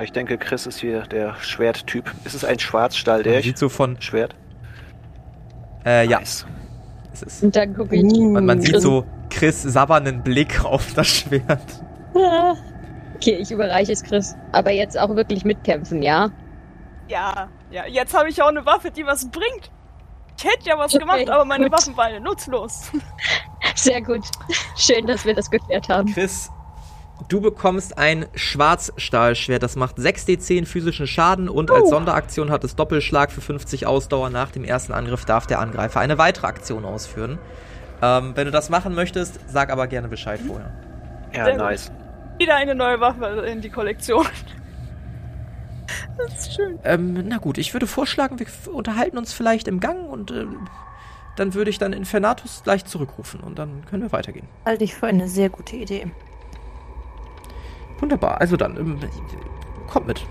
[0.04, 2.12] Ich denke, Chris ist hier der Schwerttyp.
[2.26, 4.02] Ist es ein Schwarzstahl, der Sieht so von.
[4.02, 4.36] Schwert?
[5.86, 6.46] Äh, ja, Nice.
[7.14, 7.44] es ist.
[7.44, 8.04] Und dann gucke ich.
[8.04, 11.84] Und man sieht so Chris sabbernden Blick auf das Schwert.
[13.16, 14.36] Okay, ich überreiche es Chris.
[14.52, 16.32] Aber jetzt auch wirklich mitkämpfen, ja?
[17.08, 19.70] Ja, ja, jetzt habe ich auch eine Waffe, die was bringt.
[20.40, 21.74] Ich hätte ja was Okay, gemacht, aber meine gut.
[21.74, 22.92] Waffen waren ja nutzlos.
[23.76, 24.24] Sehr gut.
[24.76, 26.12] Schön, dass wir das geklärt haben.
[26.12, 26.50] Chris,
[27.30, 29.64] du bekommst ein Schwarzstahlschwert.
[29.64, 34.30] Das macht 6d10 physischen Schaden und als Sonderaktion hat es Doppelschlag für 50 Ausdauer.
[34.30, 37.40] Nach dem ersten Angriff darf der Angreifer eine weitere Aktion ausführen.
[38.02, 40.72] Ähm, wenn du das machen möchtest, sag aber gerne Bescheid vorher.
[41.34, 41.64] Ja, Sehr gut.
[41.64, 41.92] nice.
[42.38, 44.26] Wieder eine neue Waffe in die Kollektion.
[46.18, 46.80] Das ist schön.
[46.84, 50.68] Ähm, na gut, ich würde vorschlagen, wir unterhalten uns vielleicht im Gang und ähm,
[51.36, 54.48] dann würde ich dann Infernatus gleich zurückrufen und dann können wir weitergehen.
[54.66, 56.12] Halte ich für eine sehr gute Idee.
[58.02, 58.98] Wunderbar, also dann, ähm,
[59.88, 60.26] kommt mit.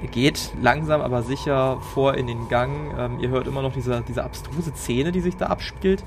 [0.00, 2.94] Der geht langsam aber sicher vor in den Gang.
[2.96, 6.04] Ähm, ihr hört immer noch diese, diese abstruse Szene, die sich da abspielt.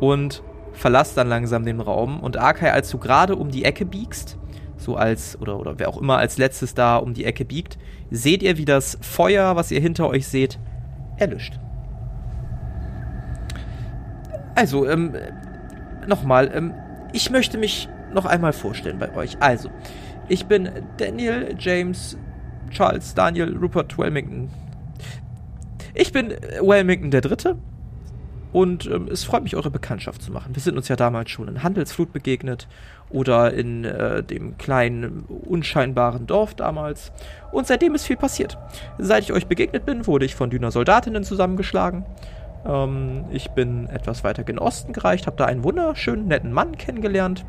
[0.00, 2.20] Und verlasst dann langsam den Raum.
[2.20, 4.38] Und Arkai, als du gerade um die Ecke biegst,
[4.78, 7.78] so als, oder, oder wer auch immer als letztes da um die Ecke biegt,
[8.10, 10.58] seht ihr, wie das Feuer, was ihr hinter euch seht,
[11.18, 11.58] erlischt.
[14.54, 15.14] Also, ähm,
[16.06, 16.74] nochmal, ähm,
[17.12, 19.36] ich möchte mich noch einmal vorstellen bei euch.
[19.40, 19.70] Also,
[20.28, 22.16] ich bin Daniel James
[22.70, 24.50] Charles Daniel Rupert Wellmington.
[25.94, 27.56] Ich bin äh, Wellmington der Dritte
[28.52, 30.54] und ähm, es freut mich, eure Bekanntschaft zu machen.
[30.54, 32.68] Wir sind uns ja damals schon in Handelsflut begegnet
[33.10, 37.12] oder in äh, dem kleinen, unscheinbaren Dorf damals.
[37.50, 38.58] Und seitdem ist viel passiert.
[38.98, 42.04] Seit ich euch begegnet bin, wurde ich von Düner Soldatinnen zusammengeschlagen.
[42.66, 47.44] Ähm, ich bin etwas weiter gen Osten gereicht, habe da einen wunderschönen, netten Mann kennengelernt,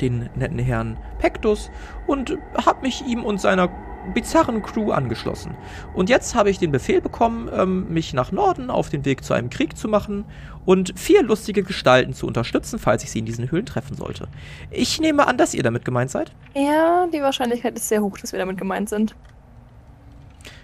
[0.00, 1.70] den netten Herrn Pectus,
[2.06, 3.68] und habe mich ihm und seiner
[4.14, 5.54] bizarren Crew angeschlossen.
[5.94, 9.34] Und jetzt habe ich den Befehl bekommen, ähm, mich nach Norden auf den Weg zu
[9.34, 10.24] einem Krieg zu machen
[10.64, 14.28] und vier lustige Gestalten zu unterstützen, falls ich sie in diesen Höhlen treffen sollte.
[14.70, 16.32] Ich nehme an, dass ihr damit gemeint seid.
[16.54, 19.14] Ja, die Wahrscheinlichkeit ist sehr hoch, dass wir damit gemeint sind.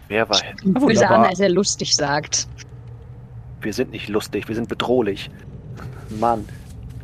[0.08, 0.40] Wer war?
[0.62, 1.18] Böse wunderbar.
[1.18, 2.46] an, als er lustig sagt.
[3.60, 5.30] Wir sind nicht lustig, wir sind bedrohlich.
[6.20, 6.44] Mann.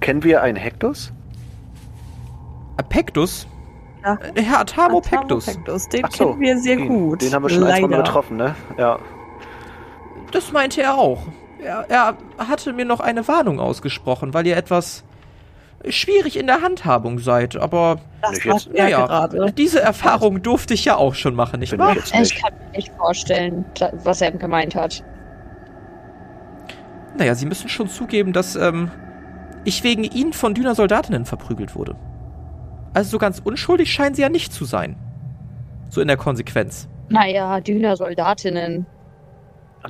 [0.00, 1.12] Kennen wir einen Hektus?
[2.82, 3.46] Pectus?
[4.04, 4.18] Ja.
[4.34, 5.46] Äh, Herr Atamo Pectus.
[5.46, 7.22] Pectus, den so, kennen wir sehr den, gut.
[7.22, 7.88] Den haben wir schon Leider.
[7.88, 8.54] getroffen, ne?
[8.76, 8.98] Ja.
[10.32, 11.22] Das meinte er auch.
[11.62, 15.04] Er, er hatte mir noch eine Warnung ausgesprochen, weil ihr etwas
[15.88, 17.56] schwierig in der Handhabung seid.
[17.56, 18.68] Aber Das jetzt.
[18.72, 19.52] er naja, gerade.
[19.52, 21.96] diese Erfahrung durfte ich ja auch schon machen, nicht wahr?
[21.96, 23.64] ich Ich kann mir nicht vorstellen,
[24.04, 25.04] was er gemeint hat.
[27.16, 28.90] Naja, Sie müssen schon zugeben, dass ähm,
[29.64, 31.94] ich wegen Ihnen von Düner Soldatinnen verprügelt wurde.
[32.94, 34.96] Also so ganz unschuldig scheinen Sie ja nicht zu sein.
[35.90, 36.88] So in der Konsequenz.
[37.08, 38.86] Naja, Düner Soldatinnen.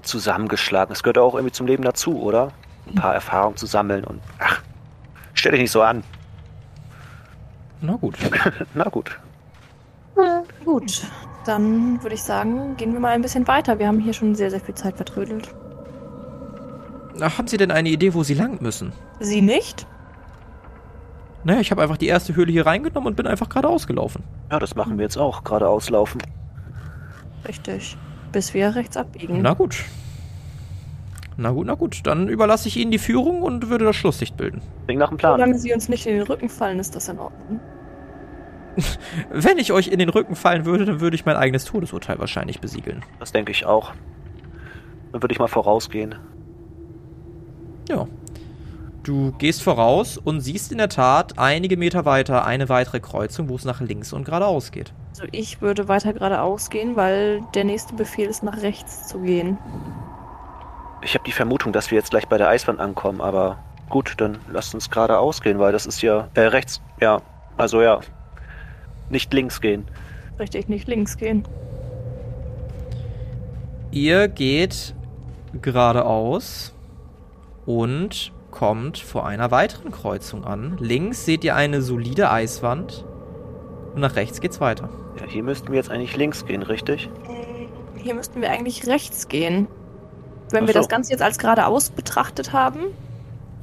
[0.03, 0.93] Zusammengeschlagen.
[0.93, 2.53] Das gehört auch irgendwie zum Leben dazu, oder?
[2.89, 4.21] Ein paar Erfahrungen zu sammeln und.
[4.39, 4.63] Ach,
[5.35, 6.03] stell dich nicht so an.
[7.81, 8.17] Na gut.
[8.75, 9.19] Na gut.
[10.17, 11.03] Na, gut,
[11.47, 13.79] dann würde ich sagen, gehen wir mal ein bisschen weiter.
[13.79, 15.49] Wir haben hier schon sehr, sehr viel Zeit vertrödelt.
[17.15, 18.93] Na, haben Sie denn eine Idee, wo Sie lang müssen?
[19.21, 19.87] Sie nicht?
[21.45, 24.23] Naja, ich habe einfach die erste Höhle hier reingenommen und bin einfach geradeaus gelaufen.
[24.51, 25.43] Ja, das machen wir jetzt auch.
[25.43, 26.23] Gerade auslaufen.
[27.47, 27.97] Richtig.
[28.31, 29.43] Bis wir rechts abbiegen.
[29.43, 29.85] Na gut.
[31.37, 32.01] Na gut, na gut.
[32.05, 34.63] Dann überlasse ich Ihnen die Führung und würde das Schlusslicht bilden.
[34.87, 35.33] Klingt nach dem Plan.
[35.33, 37.61] Solange sie uns nicht in den Rücken fallen, ist das in Ordnung.
[39.31, 42.61] Wenn ich euch in den Rücken fallen würde, dann würde ich mein eigenes Todesurteil wahrscheinlich
[42.61, 43.05] besiegeln.
[43.19, 43.93] Das denke ich auch.
[45.13, 46.15] Dann würde ich mal vorausgehen.
[47.89, 48.07] Ja.
[49.03, 53.57] Du gehst voraus und siehst in der Tat einige Meter weiter eine weitere Kreuzung, wo
[53.57, 54.93] es nach links und geradeaus geht.
[55.11, 59.59] Also ich würde weiter geradeaus gehen, weil der nächste Befehl ist, nach rechts zu gehen.
[61.03, 64.39] Ich habe die Vermutung, dass wir jetzt gleich bei der Eiswand ankommen, aber gut, dann
[64.49, 67.23] lasst uns geradeaus gehen, weil das ist ja, äh, rechts, ja,
[67.57, 68.01] also ja,
[69.11, 69.85] nicht links gehen.
[70.39, 71.45] Richtig, nicht links gehen.
[73.91, 74.95] Ihr geht
[75.61, 76.73] geradeaus
[77.67, 80.77] und kommt vor einer weiteren Kreuzung an.
[80.79, 83.05] Links seht ihr eine solide Eiswand
[83.95, 84.89] und nach rechts geht's weiter.
[85.19, 87.11] Ja, hier müssten wir jetzt eigentlich links gehen, richtig?
[87.97, 89.67] Hier müssten wir eigentlich rechts gehen.
[90.51, 90.81] Wenn Ach wir so.
[90.81, 92.85] das Ganze jetzt als geradeaus betrachtet haben,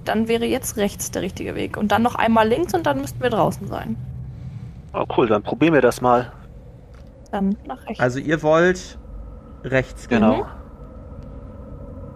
[0.04, 1.78] dann wäre jetzt rechts der richtige Weg.
[1.78, 3.96] Und dann noch einmal links und dann müssten wir draußen sein.
[4.94, 6.32] Oh cool, dann probieren wir das mal.
[7.32, 8.00] Dann nach rechts.
[8.00, 8.98] Also ihr wollt
[9.64, 10.22] rechts gehen.
[10.22, 10.48] Genau.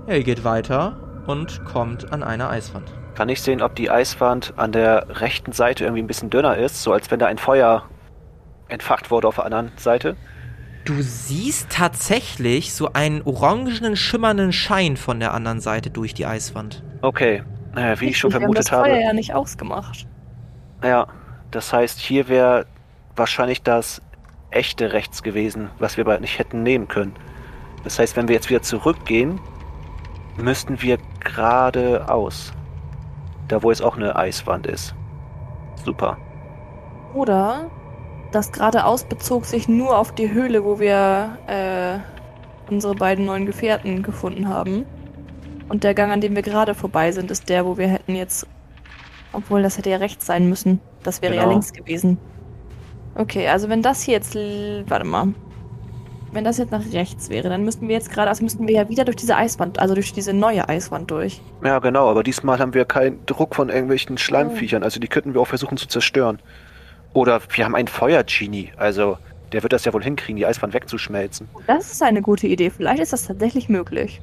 [0.07, 0.97] Ja, ihr geht weiter
[1.27, 2.91] und kommt an eine Eiswand.
[3.15, 6.81] Kann ich sehen, ob die Eiswand an der rechten Seite irgendwie ein bisschen dünner ist,
[6.81, 7.83] so als wenn da ein Feuer
[8.67, 10.15] entfacht wurde auf der anderen Seite?
[10.85, 16.83] Du siehst tatsächlich so einen orangenen, schimmernden Schein von der anderen Seite durch die Eiswand.
[17.01, 17.43] Okay,
[17.73, 19.05] naja, wie ich schon wir vermutet haben das Feuer habe.
[19.05, 20.07] ja nicht ausgemacht.
[20.83, 21.07] Ja,
[21.51, 22.65] das heißt, hier wäre
[23.15, 24.01] wahrscheinlich das
[24.51, 27.13] echte rechts gewesen, was wir bald nicht hätten nehmen können.
[27.83, 29.39] Das heißt, wenn wir jetzt wieder zurückgehen,
[30.37, 32.53] müssten wir geradeaus.
[33.47, 34.95] Da, wo jetzt auch eine Eiswand ist.
[35.83, 36.17] Super.
[37.13, 37.69] Oder
[38.31, 41.99] das geradeaus bezog sich nur auf die Höhle, wo wir äh,
[42.71, 44.85] unsere beiden neuen Gefährten gefunden haben.
[45.69, 48.47] Und der Gang, an dem wir gerade vorbei sind, ist der, wo wir hätten jetzt.
[49.33, 50.79] Obwohl, das hätte ja rechts sein müssen.
[51.03, 51.53] Das wäre ja Genau.
[51.53, 52.17] links gewesen.
[53.15, 54.35] Okay, also wenn das hier jetzt.
[54.35, 55.27] Warte mal.
[56.33, 59.05] Wenn das jetzt nach rechts wäre, dann müssten wir jetzt geradeaus, müssten wir ja wieder
[59.05, 61.41] durch diese Eiswand, also durch diese neue Eiswand durch.
[61.63, 65.41] Ja, genau, aber diesmal haben wir keinen Druck von irgendwelchen Schleimviechern, also die könnten wir
[65.41, 66.39] auch versuchen zu zerstören.
[67.13, 69.17] Oder wir haben einen Feuergenie, also
[69.51, 71.47] der wird das ja wohl hinkriegen, die Eiswand wegzuschmelzen.
[71.67, 72.71] Das ist eine gute Idee.
[72.71, 74.19] Vielleicht ist das tatsächlich möglich.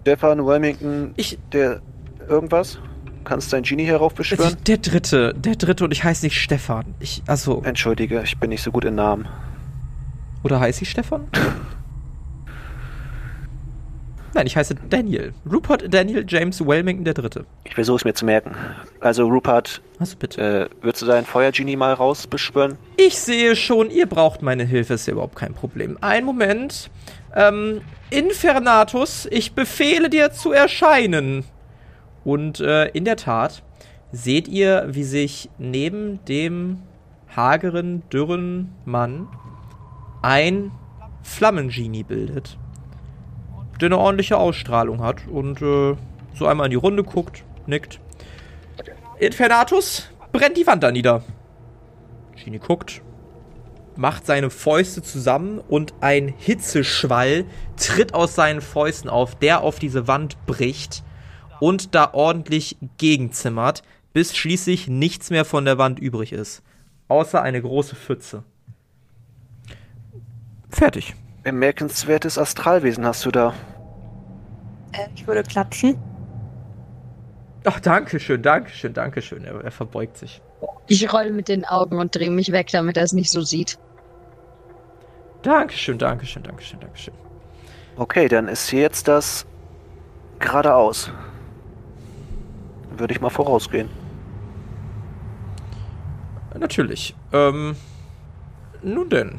[0.00, 1.38] Stefan Wilmington, Ich.
[1.52, 1.82] der
[2.26, 2.78] irgendwas?
[3.24, 4.56] Kannst dein Genie heraufbeschwören?
[4.66, 6.86] Der dritte, der dritte und ich heiße nicht Stefan.
[7.00, 9.28] Ich, also, Entschuldige, ich bin nicht so gut in Namen.
[10.44, 11.26] Oder heiße ich Stefan?
[14.32, 15.34] Nein, ich heiße Daniel.
[15.50, 17.46] Rupert Daniel James Wellmington der dritte.
[17.64, 18.54] Ich versuche es mir zu merken.
[19.00, 20.68] Also Rupert, Also bitte.
[20.70, 22.78] äh, würdest du deinen Feuergenie mal rausbeschwören?
[22.96, 25.98] Ich sehe schon, ihr braucht meine Hilfe, ist ja überhaupt kein Problem.
[26.00, 26.90] Ein Moment.
[27.34, 27.80] Ähm,
[28.10, 31.44] Infernatus, ich befehle dir zu erscheinen.
[32.24, 33.64] Und äh, in der Tat
[34.12, 36.78] seht ihr, wie sich neben dem
[37.34, 39.26] hageren, dürren Mann
[40.22, 40.72] ein
[41.22, 42.58] Flammengenie bildet.
[43.80, 45.96] Der eine ordentliche Ausstrahlung hat und äh,
[46.34, 48.00] so einmal in die Runde guckt, nickt.
[49.18, 51.22] Infernatus, brennt die Wand da nieder.
[52.42, 53.02] Genie guckt,
[53.96, 57.44] macht seine Fäuste zusammen und ein Hitzeschwall
[57.76, 61.02] tritt aus seinen Fäusten auf, der auf diese Wand bricht
[61.60, 66.62] und da ordentlich gegenzimmert, bis schließlich nichts mehr von der Wand übrig ist.
[67.08, 68.44] Außer eine große Pfütze.
[70.70, 71.14] Fertig.
[71.42, 73.54] Bemerkenswertes Astralwesen hast du da.
[74.92, 75.98] Äh, ich würde klatschen.
[77.64, 79.44] Ach, danke schön, danke schön, danke schön.
[79.44, 80.40] Er, er verbeugt sich.
[80.86, 83.78] Ich roll mit den Augen und drehe mich weg, damit er es nicht so sieht.
[85.42, 87.14] Danke schön, danke schön, danke schön, danke schön.
[87.96, 89.46] Okay, dann ist hier jetzt das
[90.38, 91.10] geradeaus.
[92.96, 93.88] Würde ich mal vorausgehen.
[96.58, 97.14] Natürlich.
[97.32, 97.76] Ähm,
[98.82, 99.38] nun denn.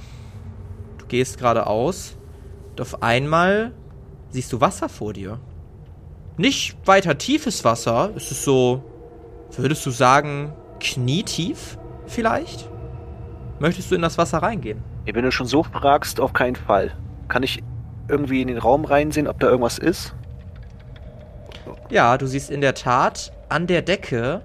[1.11, 2.15] Gehst geradeaus
[2.69, 3.73] und auf einmal
[4.29, 5.41] siehst du Wasser vor dir.
[6.37, 8.11] Nicht weiter tiefes Wasser.
[8.15, 8.81] Es ist so,
[9.57, 12.69] würdest du sagen, knietief vielleicht?
[13.59, 14.85] Möchtest du in das Wasser reingehen?
[15.03, 16.93] Wenn du schon so fragst, auf keinen Fall.
[17.27, 17.61] Kann ich
[18.07, 20.15] irgendwie in den Raum reinsehen, ob da irgendwas ist?
[21.89, 24.43] Ja, du siehst in der Tat an der Decke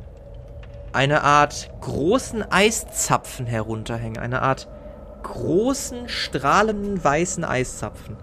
[0.92, 4.18] eine Art großen Eiszapfen herunterhängen.
[4.18, 4.66] Eine Art
[5.26, 8.16] großen, strahlenden, weißen Eiszapfen.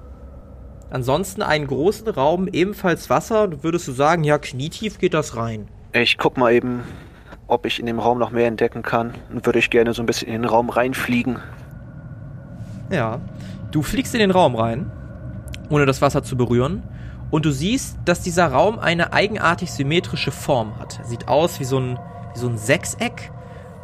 [0.90, 3.64] Ansonsten einen großen Raum, ebenfalls Wasser.
[3.64, 5.68] Würdest du sagen, ja, knietief geht das rein.
[5.92, 6.84] Ich guck mal eben,
[7.48, 9.14] ob ich in dem Raum noch mehr entdecken kann.
[9.32, 11.40] Und würde ich gerne so ein bisschen in den Raum reinfliegen.
[12.92, 13.22] Ja.
[13.72, 14.92] Du fliegst in den Raum rein,
[15.70, 16.84] ohne das Wasser zu berühren.
[17.32, 21.00] Und du siehst, dass dieser Raum eine eigenartig symmetrische Form hat.
[21.00, 21.98] Er sieht aus wie so ein,
[22.34, 23.32] wie so ein Sechseck.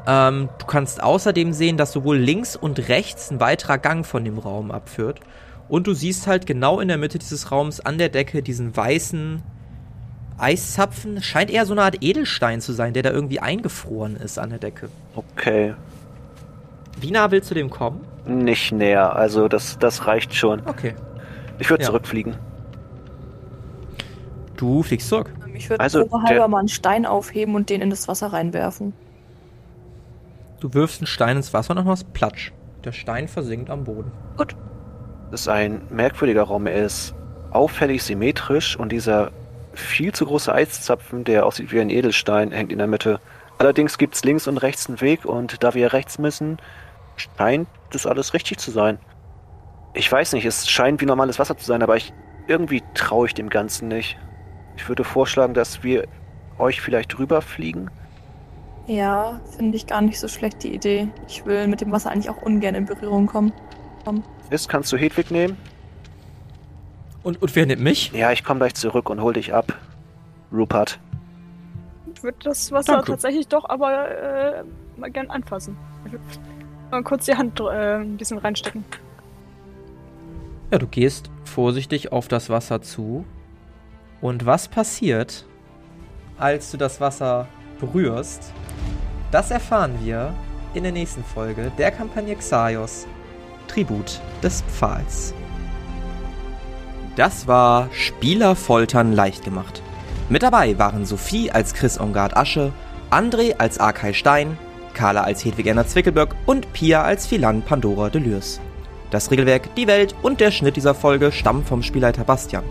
[0.07, 4.37] Ähm, du kannst außerdem sehen, dass sowohl links und rechts ein weiterer Gang von dem
[4.39, 5.19] Raum abführt.
[5.67, 9.43] Und du siehst halt genau in der Mitte dieses Raums an der Decke diesen weißen
[10.37, 11.21] Eiszapfen.
[11.21, 14.59] Scheint eher so eine Art Edelstein zu sein, der da irgendwie eingefroren ist an der
[14.59, 14.89] Decke.
[15.15, 15.75] Okay.
[16.99, 18.01] Wie nah willst du dem kommen?
[18.25, 20.61] Nicht näher, also das, das reicht schon.
[20.65, 20.95] Okay.
[21.59, 21.87] Ich würde Ja.
[21.87, 22.35] zurückfliegen.
[24.57, 25.31] Du fliegst zurück.
[25.53, 28.93] Ich würde Also, halber mal einen Stein aufheben und den in das Wasser reinwerfen.
[30.59, 32.51] Du wirfst einen Stein ins Wasser und dann machst Platsch.
[32.83, 34.11] Der Stein versinkt am Boden.
[35.31, 36.67] Das ist ein merkwürdiger Raum.
[36.67, 37.13] Er ist
[37.51, 39.31] auffällig symmetrisch und dieser
[39.73, 43.19] viel zu große Eiszapfen, der aussieht wie ein Edelstein, hängt in der Mitte.
[43.57, 46.57] Allerdings gibt es links und rechts einen Weg und da wir rechts müssen,
[47.15, 48.99] scheint das alles richtig zu sein.
[49.93, 52.13] Ich weiß nicht, es scheint wie normales Wasser zu sein, aber ich
[52.47, 54.17] irgendwie traue ich dem Ganzen nicht.
[54.77, 56.07] Ich würde vorschlagen, dass wir
[56.57, 57.91] euch vielleicht rüberfliegen.
[58.89, 61.09] Ja, finde ich gar nicht so schlecht die Idee.
[61.27, 63.53] Ich will mit dem Wasser eigentlich auch ungern in Berührung kommen.
[64.49, 65.55] Ist, kannst du Hedwig nehmen?
[67.21, 68.11] Und, und wer nimmt mich?
[68.13, 69.77] Ja, ich komme gleich zurück und hol dich ab.
[70.51, 70.99] Rupert.
[72.15, 73.11] Ich würde das Wasser Danke.
[73.11, 74.63] tatsächlich doch aber äh,
[74.97, 75.77] mal gern anfassen.
[76.89, 78.83] Mal kurz die Hand äh, ein bisschen reinstecken.
[80.71, 83.23] Ja, du gehst vorsichtig auf das Wasser zu.
[84.19, 85.45] Und was passiert,
[86.39, 87.47] als du das Wasser
[87.79, 88.51] berührst,
[89.31, 90.33] das erfahren wir
[90.73, 93.07] in der nächsten Folge der Kampagne Xaios,
[93.67, 95.33] Tribut des Pfahls.
[97.15, 99.81] Das war Spieler foltern leicht gemacht.
[100.29, 102.71] Mit dabei waren Sophie als Chris Ongard Asche,
[103.09, 104.57] André als Arkay Stein,
[104.93, 108.61] Carla als Hedwig Erna Zwickelböck und Pia als Philan Pandora Delürs.
[109.11, 112.63] Das Regelwerk, die Welt und der Schnitt dieser Folge stammen vom Spielleiter Bastian.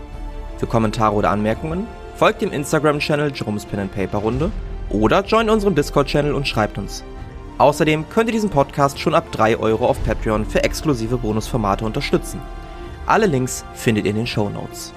[0.57, 1.85] Für Kommentare oder Anmerkungen
[2.15, 4.51] folgt dem Instagram-Channel Jerome's Pen and Paper Runde
[4.89, 7.03] oder join unserem Discord-Channel und schreibt uns.
[7.57, 12.41] Außerdem könnt ihr diesen Podcast schon ab 3 Euro auf Patreon für exklusive Bonusformate unterstützen.
[13.05, 14.93] Alle Links findet ihr in den Show Notes.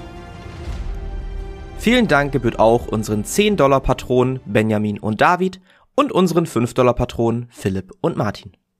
[1.78, 5.60] Vielen Dank gebührt auch unseren 10-Dollar-Patronen Benjamin und David
[5.96, 8.52] und unseren 5-Dollar-Patronen Philipp und Martin.